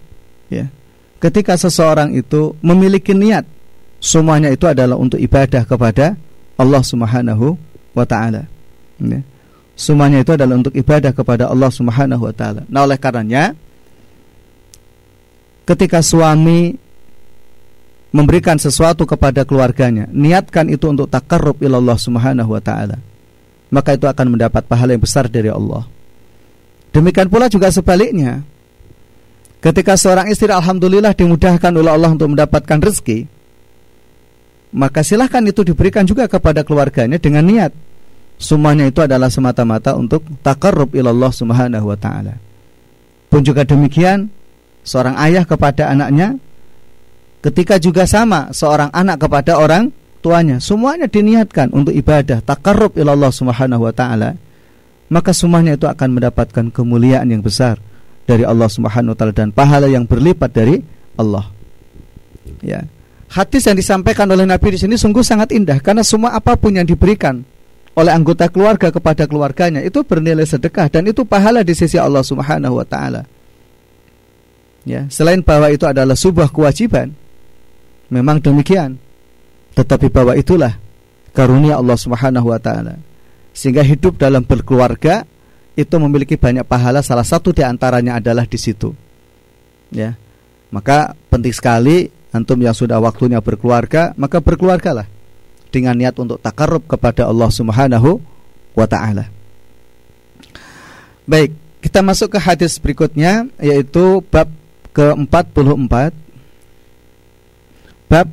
ya 0.48 0.72
ketika 1.20 1.60
seseorang 1.60 2.16
itu 2.16 2.56
memiliki 2.64 3.12
niat 3.12 3.44
semuanya 4.00 4.54
itu 4.54 4.64
adalah 4.70 4.96
untuk 4.96 5.20
ibadah 5.20 5.68
kepada 5.68 6.16
Allah 6.56 6.84
Subhanahu 6.84 7.60
wa 7.92 8.06
taala 8.08 8.48
ya. 9.04 9.20
Semuanya 9.80 10.20
itu 10.20 10.36
adalah 10.36 10.60
untuk 10.60 10.76
ibadah 10.76 11.16
kepada 11.16 11.48
Allah 11.48 11.72
Subhanahu 11.72 12.28
wa 12.28 12.36
taala 12.36 12.68
nah 12.68 12.84
oleh 12.84 13.00
karenanya 13.00 13.56
ketika 15.64 16.04
suami 16.04 16.76
memberikan 18.12 18.60
sesuatu 18.60 19.08
kepada 19.08 19.48
keluarganya 19.48 20.12
niatkan 20.12 20.68
itu 20.68 20.92
untuk 20.92 21.08
takarrub 21.08 21.64
ilallah 21.64 21.96
Subhanahu 21.96 22.52
wa 22.52 22.60
taala 22.60 23.00
maka 23.70 23.94
itu 23.96 24.06
akan 24.10 24.36
mendapat 24.36 24.66
pahala 24.66 24.98
yang 24.98 25.04
besar 25.06 25.30
dari 25.30 25.50
Allah. 25.50 25.86
Demikian 26.90 27.30
pula 27.30 27.46
juga 27.48 27.70
sebaliknya. 27.70 28.42
Ketika 29.62 29.94
seorang 29.94 30.32
istri 30.32 30.50
alhamdulillah 30.50 31.14
dimudahkan 31.14 31.70
oleh 31.70 31.92
Allah 31.92 32.16
untuk 32.16 32.34
mendapatkan 32.34 32.80
rezeki, 32.80 33.30
maka 34.74 35.06
silahkan 35.06 35.44
itu 35.46 35.62
diberikan 35.62 36.08
juga 36.08 36.26
kepada 36.26 36.66
keluarganya 36.66 37.22
dengan 37.22 37.46
niat 37.46 37.72
semuanya 38.40 38.88
itu 38.88 39.04
adalah 39.04 39.28
semata-mata 39.28 39.94
untuk 40.00 40.24
takarrub 40.42 40.96
ilallah 40.96 41.30
subhanahu 41.30 41.92
wa 41.92 41.98
ta'ala. 42.00 42.40
Pun 43.30 43.46
juga 43.46 43.68
demikian, 43.68 44.32
seorang 44.82 45.14
ayah 45.22 45.46
kepada 45.46 45.92
anaknya, 45.92 46.40
ketika 47.46 47.78
juga 47.78 48.10
sama 48.10 48.50
seorang 48.50 48.90
anak 48.90 49.22
kepada 49.22 49.60
orang 49.60 49.94
tuanya. 50.20 50.60
Semuanya 50.60 51.08
diniatkan 51.08 51.72
untuk 51.72 51.96
ibadah 51.96 52.44
takarrub 52.44 52.96
ilallah 53.00 53.32
subhanahu 53.32 53.88
wa 53.88 53.94
taala. 53.96 54.36
Maka 55.10 55.34
semuanya 55.34 55.74
itu 55.74 55.90
akan 55.90 56.22
mendapatkan 56.22 56.70
kemuliaan 56.70 57.34
yang 57.34 57.42
besar 57.42 57.82
dari 58.30 58.46
Allah 58.46 58.70
subhanahu 58.70 59.16
wa 59.16 59.18
taala 59.18 59.34
dan 59.34 59.50
pahala 59.50 59.90
yang 59.90 60.06
berlipat 60.06 60.52
dari 60.54 60.82
Allah. 61.18 61.50
Ya. 62.62 62.86
Hadis 63.30 63.66
yang 63.66 63.78
disampaikan 63.78 64.26
oleh 64.30 64.46
Nabi 64.46 64.74
di 64.74 64.80
sini 64.82 64.98
sungguh 64.98 65.22
sangat 65.22 65.54
indah 65.54 65.78
karena 65.82 66.02
semua 66.02 66.34
apa 66.34 66.58
pun 66.58 66.74
yang 66.74 66.86
diberikan 66.86 67.46
oleh 68.00 68.16
anggota 68.16 68.48
keluarga 68.48 68.88
kepada 68.96 69.28
keluarganya 69.28 69.84
itu 69.84 70.00
bernilai 70.08 70.48
sedekah 70.48 70.88
dan 70.88 71.04
itu 71.12 71.28
pahala 71.28 71.68
di 71.68 71.76
sisi 71.76 72.00
Allah 72.00 72.24
Subhanahu 72.24 72.80
wa 72.80 72.88
taala. 72.88 73.28
Ya, 74.88 75.06
selain 75.12 75.44
bahwa 75.44 75.68
itu 75.68 75.84
adalah 75.84 76.16
sebuah 76.16 76.50
kewajiban, 76.56 77.12
memang 78.08 78.40
demikian. 78.40 78.96
Tetapi 79.76 80.08
bahwa 80.08 80.34
itulah 80.40 80.80
karunia 81.36 81.76
Allah 81.76 82.00
Subhanahu 82.00 82.48
wa 82.48 82.58
taala. 82.58 82.96
Sehingga 83.52 83.84
hidup 83.84 84.16
dalam 84.16 84.48
berkeluarga 84.48 85.28
itu 85.76 85.96
memiliki 86.00 86.40
banyak 86.40 86.64
pahala, 86.64 87.04
salah 87.04 87.28
satu 87.28 87.52
di 87.52 87.62
antaranya 87.68 88.24
adalah 88.24 88.48
di 88.48 88.56
situ. 88.56 88.96
Ya. 89.92 90.16
Maka 90.72 91.12
penting 91.28 91.52
sekali 91.52 92.08
antum 92.32 92.62
yang 92.64 92.78
sudah 92.78 93.04
waktunya 93.04 93.44
berkeluarga, 93.44 94.16
maka 94.16 94.40
berkeluargalah 94.40 95.19
dengan 95.70 95.94
niat 95.94 96.18
untuk 96.18 96.42
takarrub 96.42 96.86
kepada 96.90 97.30
Allah 97.30 97.50
Subhanahu 97.54 98.18
wa 98.74 98.86
taala. 98.90 99.30
Baik, 101.30 101.54
kita 101.86 102.02
masuk 102.02 102.34
ke 102.34 102.40
hadis 102.42 102.82
berikutnya 102.82 103.46
yaitu 103.62 104.26
bab 104.34 104.50
ke-44. 104.98 105.94
Bab 108.10 108.28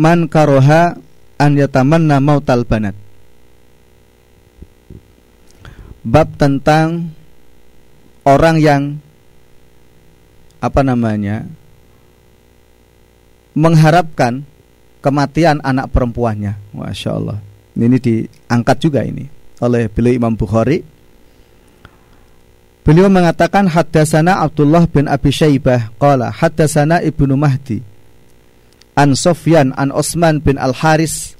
man 0.00 0.24
karoha 0.32 0.96
an 1.36 1.52
yatamanna 1.60 2.16
mautal 2.24 2.64
banat. 2.64 2.96
Bab 6.00 6.32
tentang 6.40 7.12
orang 8.24 8.56
yang 8.64 8.82
apa 10.58 10.80
namanya 10.80 11.44
mengharapkan 13.52 14.47
kematian 15.00 15.62
anak 15.62 15.90
perempuannya. 15.90 16.74
Masya 16.74 17.10
Allah. 17.14 17.38
Ini 17.78 17.98
diangkat 17.98 18.76
juga 18.82 19.06
ini 19.06 19.26
oleh 19.62 19.86
beliau 19.90 20.18
Imam 20.26 20.34
Bukhari. 20.34 20.82
Beliau 22.82 23.12
mengatakan 23.12 23.68
haddasana 23.68 24.40
Abdullah 24.40 24.88
bin 24.88 25.12
Abi 25.12 25.28
Syaibah 25.28 25.92
qala 26.00 26.32
haddasana 26.32 27.04
Ibnu 27.04 27.36
Mahdi 27.36 27.84
an 28.96 29.12
Sofyan 29.12 29.76
an 29.76 29.92
Osman 29.92 30.40
bin 30.40 30.56
Al 30.56 30.72
Haris 30.72 31.36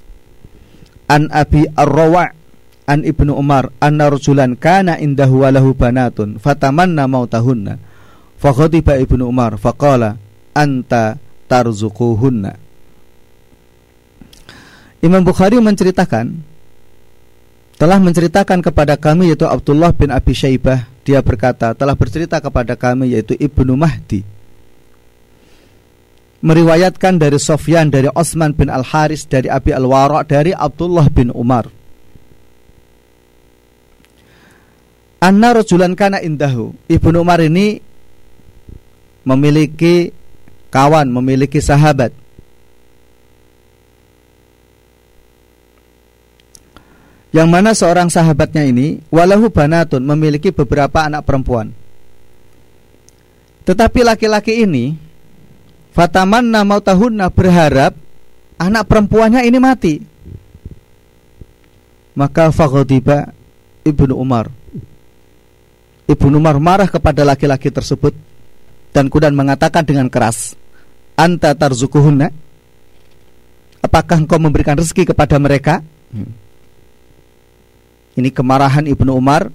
an 1.08 1.32
Abi 1.32 1.64
Ar-Rawa' 1.72 2.36
an 2.84 3.00
Ibnu 3.00 3.32
Umar 3.32 3.72
anna 3.80 4.12
rajulan 4.12 4.60
kana 4.60 5.00
indahu 5.00 5.48
walahu 5.48 5.72
banatun 5.72 6.36
fatamanna 6.36 7.08
mautahunna 7.08 7.80
faghadiba 8.36 9.00
Ibnu 9.00 9.24
Umar 9.24 9.56
faqala 9.56 10.20
anta 10.52 11.16
tarzuquhunna 11.48 12.67
Imam 14.98 15.22
Bukhari 15.22 15.62
menceritakan 15.62 16.42
telah 17.78 17.98
menceritakan 18.02 18.58
kepada 18.58 18.98
kami 18.98 19.30
yaitu 19.30 19.46
Abdullah 19.46 19.94
bin 19.94 20.10
Abi 20.10 20.34
Syaibah. 20.34 20.90
Dia 21.06 21.22
berkata 21.22 21.72
telah 21.72 21.94
bercerita 21.94 22.42
kepada 22.42 22.74
kami 22.74 23.14
yaitu 23.14 23.38
Ibnu 23.38 23.78
Mahdi. 23.78 24.26
Meriwayatkan 26.42 27.18
dari 27.18 27.38
Sofyan 27.38 27.90
dari 27.90 28.10
Osman 28.10 28.54
bin 28.54 28.70
Al 28.70 28.82
Haris 28.82 29.26
dari 29.26 29.46
Abi 29.46 29.70
Al 29.70 29.86
Wara 29.86 30.26
dari 30.26 30.50
Abdullah 30.50 31.06
bin 31.10 31.30
Umar. 31.30 31.70
Anna 35.18 35.50
rajulan 35.54 35.94
kana 35.94 36.22
indahu. 36.22 36.74
Ibnu 36.90 37.22
Umar 37.22 37.42
ini 37.42 37.82
memiliki 39.26 40.10
kawan, 40.70 41.10
memiliki 41.10 41.58
sahabat 41.58 42.10
Yang 47.28 47.48
mana 47.48 47.70
seorang 47.76 48.08
sahabatnya 48.08 48.64
ini 48.64 49.04
walahu 49.12 49.52
banatun 49.52 50.00
memiliki 50.00 50.48
beberapa 50.48 51.04
anak 51.04 51.28
perempuan 51.28 51.76
Tetapi 53.68 54.00
laki-laki 54.00 54.64
ini 54.64 54.96
Fatamanna 55.98 56.62
tahunna 56.62 57.26
berharap 57.34 57.90
anak 58.54 58.86
perempuannya 58.86 59.42
ini 59.42 59.58
mati. 59.58 59.94
Maka 62.14 62.54
faghadiba 62.54 63.34
Ibnu 63.82 64.14
Umar. 64.14 64.46
Ibnu 66.06 66.38
Umar 66.38 66.62
marah 66.62 66.86
kepada 66.86 67.26
laki-laki 67.26 67.74
tersebut 67.74 68.14
dan 68.94 69.10
kemudian 69.10 69.34
mengatakan 69.34 69.82
dengan 69.82 70.06
keras, 70.06 70.54
"Anta 71.18 71.58
tarzukuhunna?" 71.58 72.30
Apakah 73.82 74.22
engkau 74.22 74.38
memberikan 74.38 74.78
rezeki 74.78 75.14
kepada 75.14 75.34
mereka? 75.42 75.82
Hmm. 76.14 76.30
Ini 78.18 78.34
kemarahan 78.34 78.90
Ibnu 78.90 79.14
Umar 79.14 79.54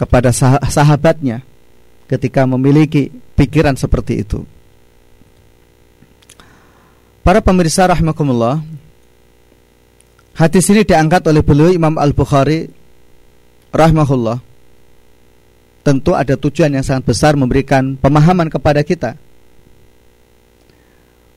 kepada 0.00 0.32
sahabatnya 0.64 1.44
ketika 2.08 2.48
memiliki 2.48 3.12
pikiran 3.36 3.76
seperti 3.76 4.24
itu. 4.24 4.40
Para 7.20 7.44
pemirsa 7.44 7.84
rahmatullah 7.84 8.64
Hadis 10.36 10.68
ini 10.68 10.84
diangkat 10.84 11.24
oleh 11.32 11.40
beliau 11.40 11.72
Imam 11.72 11.96
Al-Bukhari 11.96 12.68
rahimahullah. 13.72 14.36
Tentu 15.80 16.12
ada 16.12 16.36
tujuan 16.36 16.76
yang 16.76 16.84
sangat 16.84 17.08
besar 17.08 17.40
memberikan 17.40 17.96
pemahaman 17.96 18.52
kepada 18.52 18.84
kita. 18.84 19.16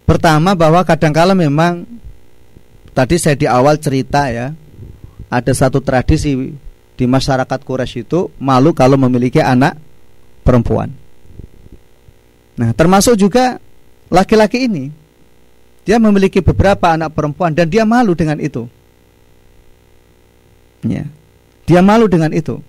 Pertama 0.04 0.52
bahwa 0.52 0.84
kadangkala 0.84 1.32
memang 1.32 1.88
tadi 2.92 3.16
saya 3.16 3.40
di 3.40 3.48
awal 3.48 3.80
cerita 3.80 4.28
ya, 4.28 4.52
ada 5.30 5.54
satu 5.54 5.80
tradisi 5.80 6.34
di 6.98 7.06
masyarakat 7.08 7.60
Quraisy 7.64 8.04
itu 8.04 8.34
malu 8.42 8.76
kalau 8.76 9.00
memiliki 9.00 9.40
anak 9.40 9.78
perempuan. 10.44 10.92
Nah, 12.60 12.76
termasuk 12.76 13.16
juga 13.16 13.62
laki-laki 14.12 14.68
ini 14.68 14.92
dia 15.88 15.98
memiliki 15.98 16.44
beberapa 16.44 16.92
anak 16.92 17.18
perempuan 17.18 17.50
dan 17.56 17.66
dia 17.66 17.82
malu 17.82 18.14
dengan 18.14 18.38
itu. 18.38 18.70
Ya. 20.86 21.10
Dia 21.66 21.82
malu 21.82 22.06
dengan 22.06 22.30
itu. 22.30 22.62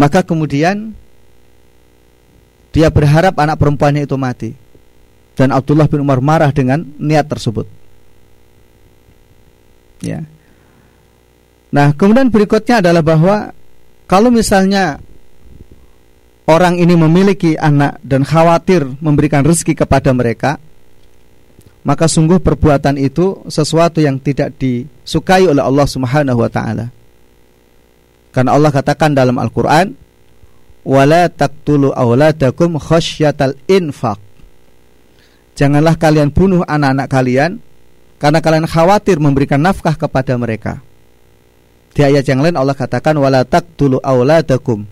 Maka 0.00 0.24
kemudian 0.24 0.96
dia 2.72 2.88
berharap 2.88 3.36
anak 3.36 3.60
perempuannya 3.60 4.08
itu 4.08 4.16
mati. 4.16 4.56
Dan 5.36 5.52
Abdullah 5.52 5.92
bin 5.92 6.04
Umar 6.04 6.24
marah 6.24 6.52
dengan 6.52 6.84
niat 6.96 7.28
tersebut. 7.28 7.68
Ya. 10.00 10.24
Nah, 11.70 11.94
kemudian 11.94 12.34
berikutnya 12.34 12.82
adalah 12.82 13.02
bahwa 13.02 13.54
kalau 14.10 14.34
misalnya 14.34 14.98
orang 16.50 16.82
ini 16.82 16.98
memiliki 16.98 17.54
anak 17.54 18.02
dan 18.02 18.26
khawatir 18.26 18.82
memberikan 18.98 19.46
rezeki 19.46 19.78
kepada 19.78 20.10
mereka, 20.10 20.58
maka 21.86 22.10
sungguh 22.10 22.42
perbuatan 22.42 22.98
itu 22.98 23.46
sesuatu 23.46 24.02
yang 24.02 24.18
tidak 24.18 24.58
disukai 24.58 25.46
oleh 25.46 25.62
Allah 25.62 25.86
Subhanahu 25.86 26.42
wa 26.42 26.50
taala. 26.50 26.90
Karena 28.34 28.50
Allah 28.54 28.70
katakan 28.74 29.14
dalam 29.14 29.38
Al-Qur'an, 29.38 29.94
"Wala 30.82 31.30
taqtulu 31.30 31.94
auladakum 31.94 32.82
khasyatal 32.82 33.54
infaq." 33.70 34.18
Janganlah 35.54 35.94
kalian 35.98 36.34
bunuh 36.34 36.66
anak-anak 36.66 37.06
kalian 37.10 37.50
karena 38.18 38.38
kalian 38.42 38.66
khawatir 38.66 39.22
memberikan 39.22 39.62
nafkah 39.62 39.94
kepada 39.94 40.34
mereka. 40.34 40.82
Di 41.90 42.06
ayat 42.06 42.24
yang 42.26 42.40
lain 42.40 42.54
Allah 42.54 42.74
katakan 42.74 43.18
wala 43.18 43.42
taqtulu 43.42 43.98
auladakum. 43.98 44.86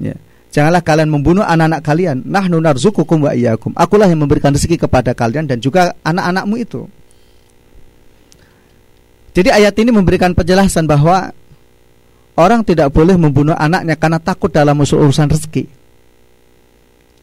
Ya. 0.00 0.16
Janganlah 0.54 0.86
kalian 0.86 1.10
membunuh 1.10 1.42
anak-anak 1.42 1.82
kalian. 1.82 2.22
Nahnu 2.22 2.62
narzukukum 2.62 3.26
wa 3.26 3.34
iyyakum. 3.34 3.74
Akulah 3.74 4.06
yang 4.06 4.22
memberikan 4.22 4.54
rezeki 4.54 4.86
kepada 4.86 5.10
kalian 5.10 5.50
dan 5.50 5.58
juga 5.58 5.98
anak-anakmu 6.06 6.54
itu. 6.62 6.86
Jadi 9.34 9.50
ayat 9.50 9.74
ini 9.82 9.90
memberikan 9.90 10.30
penjelasan 10.30 10.86
bahwa 10.86 11.34
orang 12.38 12.62
tidak 12.62 12.94
boleh 12.94 13.18
membunuh 13.18 13.58
anaknya 13.58 13.98
karena 13.98 14.22
takut 14.22 14.46
dalam 14.54 14.78
urusan 14.78 15.26
rezeki. 15.26 15.66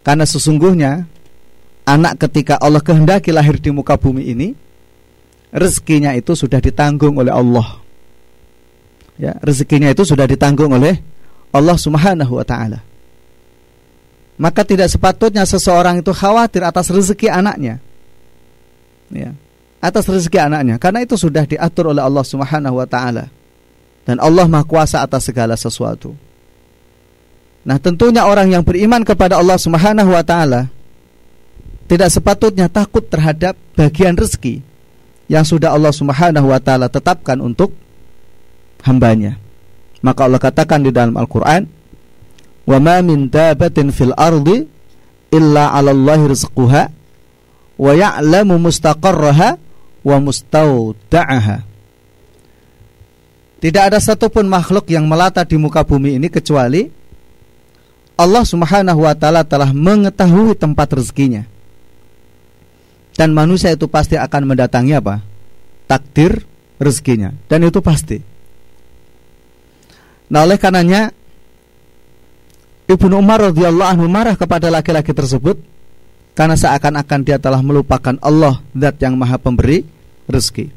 Karena 0.03 0.27
sesungguhnya 0.27 1.07
anak 1.87 2.19
ketika 2.27 2.59
Allah 2.59 2.83
kehendaki 2.83 3.31
lahir 3.31 3.55
di 3.63 3.71
muka 3.71 3.95
bumi 3.95 4.27
ini 4.27 4.51
rezekinya 5.55 6.11
itu 6.19 6.35
sudah 6.35 6.59
ditanggung 6.59 7.15
oleh 7.15 7.31
Allah. 7.31 7.79
Ya, 9.21 9.37
rezekinya 9.45 9.93
itu 9.93 10.01
sudah 10.01 10.25
ditanggung 10.25 10.73
oleh 10.73 10.97
Allah 11.53 11.77
Subhanahu 11.77 12.41
wa 12.41 12.45
taala 12.47 12.81
maka 14.41 14.65
tidak 14.65 14.89
sepatutnya 14.89 15.45
seseorang 15.45 16.01
itu 16.01 16.09
khawatir 16.09 16.65
atas 16.65 16.89
rezeki 16.89 17.29
anaknya. 17.29 17.77
Ya, 19.13 19.37
atas 19.77 20.09
rezeki 20.09 20.41
anaknya 20.41 20.81
karena 20.81 21.05
itu 21.05 21.13
sudah 21.13 21.45
diatur 21.45 21.93
oleh 21.93 22.01
Allah 22.01 22.25
Subhanahu 22.25 22.81
wa 22.81 22.89
taala. 22.89 23.29
Dan 24.01 24.17
Allah 24.17 24.49
Maha 24.49 24.65
Kuasa 24.65 25.05
atas 25.05 25.29
segala 25.29 25.53
sesuatu. 25.53 26.17
Nah, 27.61 27.77
tentunya 27.77 28.25
orang 28.25 28.49
yang 28.49 28.65
beriman 28.65 29.05
kepada 29.05 29.37
Allah 29.37 29.61
Subhanahu 29.61 30.09
wa 30.09 30.25
taala 30.25 30.73
tidak 31.85 32.09
sepatutnya 32.09 32.65
takut 32.65 33.05
terhadap 33.05 33.53
bagian 33.77 34.17
rezeki 34.17 34.65
yang 35.29 35.45
sudah 35.45 35.69
Allah 35.69 35.93
Subhanahu 35.93 36.49
wa 36.49 36.57
taala 36.57 36.89
tetapkan 36.89 37.37
untuk 37.37 37.77
hambanya. 38.85 39.37
Maka 40.01 40.25
Allah 40.25 40.41
katakan 40.41 40.81
di 40.81 40.89
dalam 40.89 41.13
Al-Qur'an, 41.13 41.69
wa 42.65 42.77
ma 42.81 43.01
min 43.05 43.29
dabatin 43.29 43.93
fil 43.93 44.13
ardi 44.17 44.65
illa 45.33 45.73
'ala 45.73 45.93
Allahi 45.93 46.29
rizquha 46.29 46.89
wa 50.01 50.17
mustawda'aha 50.17 51.57
Tidak 53.61 53.83
ada 53.93 54.01
satupun 54.01 54.49
makhluk 54.49 54.89
yang 54.89 55.05
melata 55.05 55.45
di 55.45 55.53
muka 55.57 55.85
bumi 55.85 56.17
ini 56.17 56.33
kecuali 56.33 56.89
Allah 58.17 58.45
Subhanahu 58.45 59.05
wa 59.05 59.13
taala 59.17 59.41
telah 59.45 59.73
mengetahui 59.73 60.53
tempat 60.57 60.93
rezekinya. 60.93 61.45
Dan 63.17 63.33
manusia 63.37 63.73
itu 63.73 63.85
pasti 63.85 64.17
akan 64.17 64.53
mendatangi 64.53 64.93
apa? 64.97 65.21
Takdir 65.85 66.45
rezekinya 66.81 67.33
dan 67.49 67.65
itu 67.65 67.81
pasti. 67.81 68.30
Nah, 70.31 70.47
oleh 70.47 70.55
karenanya 70.55 71.11
Ibnu 72.87 73.19
Umar 73.19 73.51
radhiyallahu 73.51 73.89
anhu 73.91 74.07
marah 74.07 74.39
kepada 74.39 74.71
laki-laki 74.71 75.11
tersebut 75.11 75.59
karena 76.31 76.55
seakan-akan 76.55 77.19
dia 77.27 77.35
telah 77.35 77.59
melupakan 77.59 78.15
Allah 78.23 78.63
zat 78.71 78.95
yang 79.03 79.19
maha 79.19 79.35
pemberi 79.35 79.83
rezeki. 80.31 80.71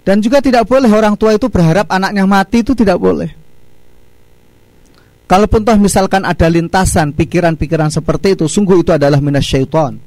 Dan 0.00 0.24
juga 0.24 0.40
tidak 0.40 0.64
boleh 0.64 0.88
orang 0.88 1.12
tua 1.20 1.36
itu 1.36 1.52
berharap 1.52 1.84
anaknya 1.92 2.24
mati 2.24 2.64
itu 2.64 2.72
tidak 2.72 2.96
boleh. 2.96 3.28
Kalaupun 5.28 5.62
toh 5.62 5.78
misalkan 5.78 6.24
ada 6.26 6.48
lintasan 6.50 7.14
pikiran-pikiran 7.14 7.92
seperti 7.92 8.34
itu, 8.34 8.50
sungguh 8.50 8.82
itu 8.82 8.90
adalah 8.90 9.22
minas 9.22 9.46
syaitan. 9.46 10.00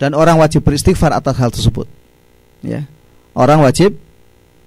Dan 0.00 0.18
orang 0.18 0.40
wajib 0.42 0.66
beristighfar 0.66 1.14
atas 1.14 1.38
hal 1.38 1.54
tersebut. 1.54 1.86
Ya. 2.66 2.88
Orang 3.36 3.62
wajib 3.62 3.94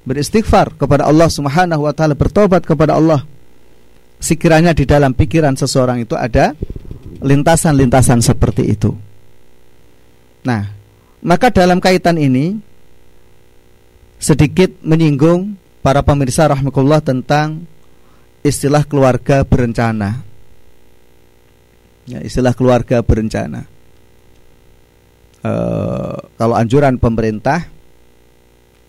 beristighfar 0.06 0.78
kepada 0.78 1.10
Allah 1.10 1.28
Subhanahu 1.28 1.89
wa 1.89 1.93
taala, 1.93 2.14
bertobat 2.14 2.64
kepada 2.64 2.95
Allah. 2.95 3.26
Sekiranya 4.22 4.72
di 4.72 4.88
dalam 4.88 5.12
pikiran 5.12 5.58
seseorang 5.60 6.01
itu 6.01 6.16
ada 6.16 6.56
lintasan-lintasan 7.20 8.24
seperti 8.24 8.64
itu. 8.72 8.95
Nah, 10.45 10.72
maka 11.26 11.49
dalam 11.51 11.82
kaitan 11.82 12.16
ini 12.22 12.56
sedikit 14.22 14.72
menyinggung 14.86 15.58
para 15.82 16.01
pemirsa 16.01 16.49
rahmatullah 16.49 17.01
tentang 17.01 17.66
istilah 18.45 18.86
keluarga 18.86 19.41
berencana. 19.41 20.22
Ya, 22.06 22.22
istilah 22.22 22.53
keluarga 22.53 23.01
berencana. 23.01 23.66
E, 25.41 25.51
kalau 26.38 26.53
anjuran 26.53 27.01
pemerintah, 27.01 27.66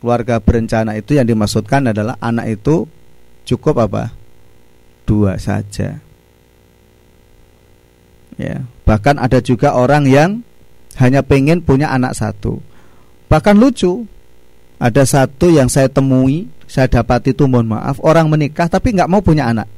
keluarga 0.00 0.38
berencana 0.38 0.94
itu 0.98 1.16
yang 1.16 1.26
dimaksudkan 1.26 1.90
adalah 1.90 2.16
anak 2.20 2.60
itu 2.60 2.84
cukup 3.48 3.86
apa? 3.86 4.12
Dua 5.06 5.38
saja. 5.38 6.02
Ya, 8.36 8.56
bahkan 8.84 9.16
ada 9.16 9.40
juga 9.40 9.72
orang 9.72 10.04
yang 10.04 10.44
hanya 11.00 11.24
pengen 11.24 11.64
punya 11.64 11.88
anak 11.88 12.12
satu. 12.12 12.60
Bahkan 13.32 13.56
lucu, 13.56 14.04
ada 14.76 15.02
satu 15.08 15.48
yang 15.48 15.72
saya 15.72 15.88
temui 15.88 16.52
saya 16.66 16.90
dapat 16.90 17.30
itu 17.30 17.46
mohon 17.46 17.70
maaf 17.70 18.02
orang 18.02 18.26
menikah 18.26 18.66
tapi 18.66 18.92
nggak 18.92 19.08
mau 19.08 19.22
punya 19.22 19.48
anak. 19.48 19.70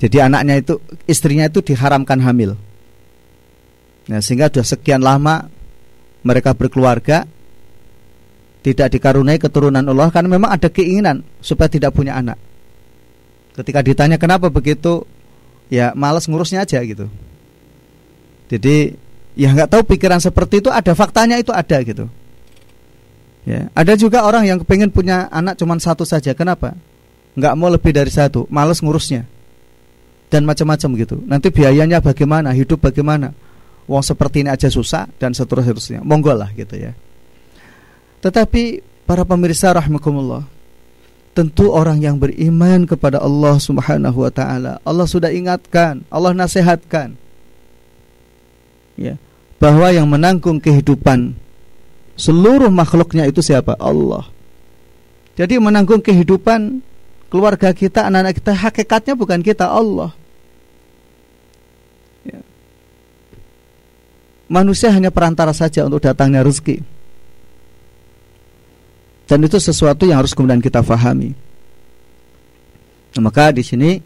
Jadi 0.00 0.16
anaknya 0.16 0.64
itu 0.64 0.80
istrinya 1.04 1.44
itu 1.44 1.60
diharamkan 1.60 2.24
hamil. 2.24 2.56
Nah, 4.08 4.18
sehingga 4.24 4.48
sudah 4.48 4.64
sekian 4.64 5.04
lama 5.04 5.52
mereka 6.24 6.56
berkeluarga 6.56 7.28
tidak 8.60 8.92
dikaruniai 8.92 9.40
keturunan 9.40 9.80
Allah 9.80 10.12
karena 10.12 10.28
memang 10.28 10.52
ada 10.52 10.68
keinginan 10.68 11.24
supaya 11.40 11.72
tidak 11.72 11.96
punya 11.96 12.16
anak. 12.16 12.36
Ketika 13.56 13.80
ditanya 13.80 14.16
kenapa 14.20 14.52
begitu, 14.52 15.04
ya 15.72 15.96
malas 15.96 16.28
ngurusnya 16.28 16.64
aja 16.64 16.80
gitu. 16.84 17.08
Jadi 18.52 18.94
ya 19.38 19.54
nggak 19.54 19.70
tahu 19.70 19.82
pikiran 19.96 20.20
seperti 20.20 20.60
itu 20.60 20.68
ada 20.68 20.92
faktanya 20.92 21.40
itu 21.40 21.54
ada 21.54 21.80
gitu. 21.80 22.06
Ya, 23.48 23.72
ada 23.72 23.96
juga 23.96 24.20
orang 24.28 24.44
yang 24.44 24.60
pengen 24.68 24.92
punya 24.92 25.24
anak 25.32 25.56
cuma 25.56 25.72
satu 25.80 26.04
saja. 26.04 26.36
Kenapa? 26.36 26.76
Nggak 27.32 27.54
mau 27.56 27.72
lebih 27.72 27.96
dari 27.96 28.12
satu, 28.12 28.44
males 28.52 28.84
ngurusnya 28.84 29.24
dan 30.28 30.44
macam-macam 30.44 30.88
gitu. 31.00 31.16
Nanti 31.24 31.48
biayanya 31.48 31.98
bagaimana, 32.04 32.52
hidup 32.52 32.84
bagaimana? 32.84 33.32
Wong 33.90 34.04
seperti 34.06 34.46
ini 34.46 34.54
aja 34.54 34.70
susah 34.70 35.10
dan 35.18 35.34
seterusnya. 35.34 36.04
Monggo 36.06 36.30
lah 36.30 36.52
gitu 36.54 36.78
ya. 36.78 36.94
Tetapi 38.20 38.84
para 39.08 39.24
pemirsa 39.24 39.72
rahmakumullah, 39.72 40.44
tentu 41.32 41.72
orang 41.72 42.00
yang 42.00 42.20
beriman 42.20 42.84
kepada 42.84 43.20
Allah 43.20 43.56
Subhanahu 43.56 44.18
wa 44.24 44.32
taala, 44.32 44.78
Allah 44.84 45.06
sudah 45.08 45.32
ingatkan, 45.32 46.04
Allah 46.12 46.36
nasihatkan. 46.36 47.16
Ya, 49.00 49.16
bahwa 49.56 49.88
yang 49.88 50.04
menanggung 50.04 50.60
kehidupan 50.60 51.40
Seluruh 52.20 52.68
makhluknya 52.68 53.24
itu 53.24 53.40
siapa? 53.40 53.80
Allah. 53.80 54.28
Jadi 55.40 55.56
menanggung 55.56 56.04
kehidupan 56.04 56.84
keluarga 57.32 57.72
kita, 57.72 58.04
anak-anak 58.04 58.36
kita, 58.36 58.52
hakikatnya 58.52 59.14
bukan 59.16 59.40
kita, 59.40 59.72
Allah. 59.72 60.12
Ya. 62.28 62.44
Manusia 64.52 64.92
hanya 64.92 65.08
perantara 65.08 65.56
saja 65.56 65.88
untuk 65.88 66.04
datangnya 66.04 66.44
rezeki. 66.44 66.84
Dan 69.30 69.46
itu 69.46 69.62
sesuatu 69.62 70.10
yang 70.10 70.18
harus 70.18 70.34
kemudian 70.34 70.58
kita 70.58 70.82
fahami. 70.82 71.38
Nah, 73.14 73.22
maka 73.22 73.54
di 73.54 73.62
sini 73.62 74.02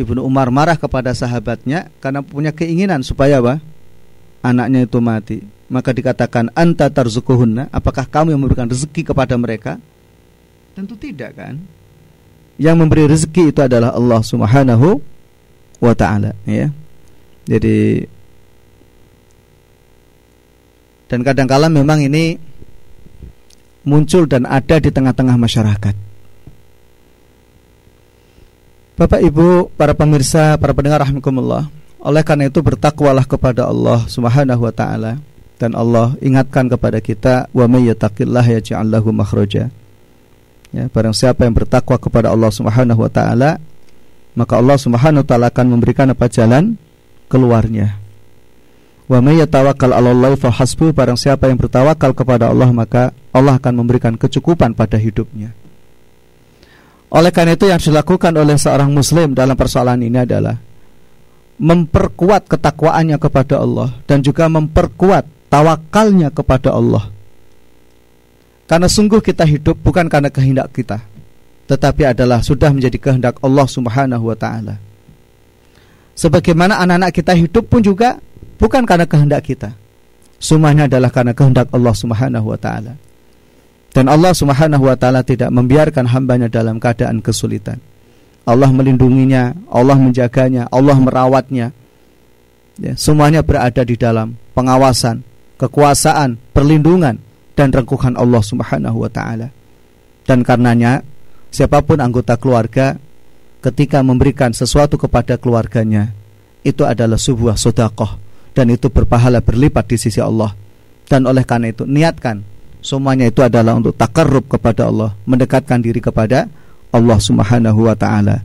Ibnu 0.00 0.24
Umar 0.24 0.48
marah 0.48 0.80
kepada 0.80 1.12
sahabatnya 1.12 1.92
karena 2.00 2.24
punya 2.24 2.48
keinginan 2.56 3.04
supaya 3.04 3.44
apa? 3.44 3.60
Anaknya 4.40 4.88
itu 4.88 4.96
mati. 5.04 5.38
Maka 5.68 5.92
dikatakan 5.92 6.48
anta 6.56 6.88
tarzukuhunna. 6.88 7.68
Apakah 7.68 8.08
kamu 8.08 8.32
yang 8.32 8.40
memberikan 8.40 8.64
rezeki 8.64 9.12
kepada 9.12 9.36
mereka? 9.36 9.76
Tentu 10.72 10.96
tidak 10.96 11.36
kan? 11.36 11.60
Yang 12.56 12.76
memberi 12.80 13.04
rezeki 13.04 13.52
itu 13.52 13.60
adalah 13.60 13.92
Allah 13.92 14.24
Subhanahu 14.24 15.04
wa 15.84 15.92
taala 15.92 16.32
ya. 16.48 16.72
Jadi 17.44 18.08
dan 21.12 21.20
kadangkala 21.20 21.68
memang 21.68 22.00
ini 22.00 22.40
muncul 23.84 24.24
dan 24.28 24.48
ada 24.48 24.80
di 24.80 24.88
tengah-tengah 24.88 25.36
masyarakat 25.36 25.94
Bapak 28.94 29.26
Ibu, 29.26 29.74
para 29.74 29.90
pemirsa, 29.90 30.54
para 30.54 30.70
pendengar 30.70 31.02
rahimakumullah. 31.02 31.66
Oleh 31.98 32.22
karena 32.22 32.46
itu 32.46 32.62
bertakwalah 32.62 33.26
kepada 33.26 33.66
Allah 33.66 34.06
Subhanahu 34.06 34.62
wa 34.62 34.70
taala 34.70 35.18
dan 35.58 35.74
Allah 35.74 36.14
ingatkan 36.22 36.70
kepada 36.70 37.02
kita 37.02 37.50
wa 37.50 37.66
may 37.66 37.90
yattaqillah 37.90 38.46
yaj'al 38.46 38.86
lahu 38.86 39.10
makhraja. 39.10 39.66
Ya, 40.70 40.84
barang 40.86 41.10
siapa 41.10 41.42
yang 41.42 41.58
bertakwa 41.58 41.98
kepada 41.98 42.30
Allah 42.30 42.54
Subhanahu 42.54 43.02
wa 43.02 43.10
taala, 43.10 43.58
maka 44.38 44.62
Allah 44.62 44.78
Subhanahu 44.78 45.26
wa 45.26 45.28
taala 45.32 45.50
akan 45.50 45.66
memberikan 45.74 46.14
apa 46.14 46.30
jalan 46.30 46.78
keluarnya. 47.26 47.98
Wa 49.04 49.20
may 49.20 49.36
yatawakkal 49.36 49.92
'alallahi 49.92 50.40
fa 50.40 50.48
hasbuh, 50.48 50.96
barang 50.96 51.20
siapa 51.20 51.52
yang 51.52 51.60
bertawakal 51.60 52.16
kepada 52.16 52.48
Allah, 52.48 52.72
maka 52.72 53.12
Allah 53.36 53.60
akan 53.60 53.84
memberikan 53.84 54.16
kecukupan 54.16 54.72
pada 54.72 54.96
hidupnya. 54.96 55.52
Oleh 57.12 57.30
karena 57.30 57.54
itu 57.54 57.68
yang 57.68 57.78
dilakukan 57.78 58.32
oleh 58.34 58.56
seorang 58.58 58.90
muslim 58.90 59.36
dalam 59.36 59.54
persoalan 59.54 60.02
ini 60.02 60.24
adalah 60.24 60.58
memperkuat 61.62 62.50
ketakwaannya 62.50 63.14
kepada 63.22 63.62
Allah 63.62 63.94
dan 64.10 64.18
juga 64.24 64.50
memperkuat 64.50 65.22
tawakalnya 65.46 66.34
kepada 66.34 66.74
Allah. 66.74 67.06
Karena 68.66 68.88
sungguh 68.90 69.20
kita 69.22 69.46
hidup 69.46 69.78
bukan 69.78 70.10
karena 70.10 70.32
kehendak 70.32 70.72
kita, 70.74 70.98
tetapi 71.70 72.10
adalah 72.16 72.42
sudah 72.42 72.72
menjadi 72.74 72.98
kehendak 72.98 73.38
Allah 73.44 73.68
Subhanahu 73.68 74.32
wa 74.32 74.34
taala. 74.34 74.80
Sebagaimana 76.18 76.82
anak-anak 76.82 77.10
kita 77.14 77.36
hidup 77.38 77.70
pun 77.70 77.84
juga 77.84 78.18
bukan 78.56 78.82
karena 78.84 79.06
kehendak 79.08 79.46
kita. 79.46 79.74
Semuanya 80.38 80.84
adalah 80.84 81.08
karena 81.08 81.32
kehendak 81.32 81.72
Allah 81.72 81.94
Subhanahu 81.96 82.52
wa 82.52 82.58
taala. 82.60 83.00
Dan 83.94 84.10
Allah 84.10 84.34
Subhanahu 84.34 84.90
wa 84.90 84.96
taala 84.98 85.22
tidak 85.22 85.48
membiarkan 85.54 86.10
hambanya 86.10 86.50
dalam 86.50 86.82
keadaan 86.82 87.22
kesulitan. 87.22 87.78
Allah 88.44 88.68
melindunginya, 88.68 89.56
Allah 89.72 89.96
menjaganya, 89.96 90.68
Allah 90.68 90.98
merawatnya. 91.00 91.72
Ya, 92.76 92.92
semuanya 92.98 93.40
berada 93.40 93.86
di 93.86 93.94
dalam 93.94 94.34
pengawasan, 94.52 95.22
kekuasaan, 95.56 96.36
perlindungan 96.52 97.22
dan 97.54 97.70
rengkuhan 97.70 98.18
Allah 98.18 98.42
Subhanahu 98.42 99.06
wa 99.06 99.08
taala. 99.08 99.48
Dan 100.26 100.42
karenanya 100.42 101.00
siapa 101.54 101.80
pun 101.86 102.02
anggota 102.02 102.34
keluarga 102.34 102.98
ketika 103.64 104.04
memberikan 104.04 104.52
sesuatu 104.52 105.00
kepada 105.00 105.40
keluarganya 105.40 106.12
itu 106.66 106.84
adalah 106.84 107.16
sebuah 107.16 107.56
sedekah 107.56 108.23
dan 108.54 108.70
itu 108.70 108.88
berpahala 108.88 109.42
berlipat 109.42 109.90
di 109.90 109.96
sisi 109.98 110.22
Allah. 110.22 110.54
Dan 111.04 111.28
oleh 111.28 111.44
karena 111.44 111.68
itu 111.68 111.84
niatkan 111.84 112.40
semuanya 112.80 113.28
itu 113.28 113.44
adalah 113.44 113.76
untuk 113.76 113.92
takarrub 113.98 114.48
kepada 114.48 114.88
Allah, 114.88 115.12
mendekatkan 115.28 115.82
diri 115.82 116.00
kepada 116.00 116.48
Allah 116.94 117.18
Subhanahu 117.18 117.90
wa 117.90 117.98
taala. 117.98 118.40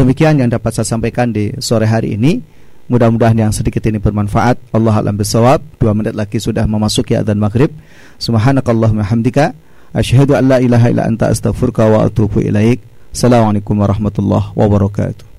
Demikian 0.00 0.40
yang 0.40 0.48
dapat 0.48 0.72
saya 0.72 0.88
sampaikan 0.88 1.28
di 1.28 1.52
sore 1.60 1.84
hari 1.84 2.16
ini. 2.16 2.40
Mudah-mudahan 2.90 3.38
yang 3.38 3.52
sedikit 3.54 3.84
ini 3.86 4.02
bermanfaat. 4.02 4.74
Allah 4.74 4.96
alam 4.98 5.14
bisawab. 5.14 5.62
Dua 5.78 5.94
menit 5.94 6.16
lagi 6.16 6.42
sudah 6.42 6.66
memasuki 6.66 7.14
adzan 7.14 7.38
maghrib. 7.38 7.70
Subhanakallahumma 8.18 9.06
hamdika. 9.06 9.54
Asyhadu 9.94 10.34
an 10.34 10.50
la 10.50 10.58
ilaha 10.58 10.90
illa 10.90 11.06
anta 11.06 11.30
astaghfiruka 11.30 11.86
wa 11.86 12.08
atubu 12.08 12.42
ilaik. 12.42 12.82
Assalamualaikum 13.14 13.78
warahmatullahi 13.78 14.50
wabarakatuh. 14.58 15.29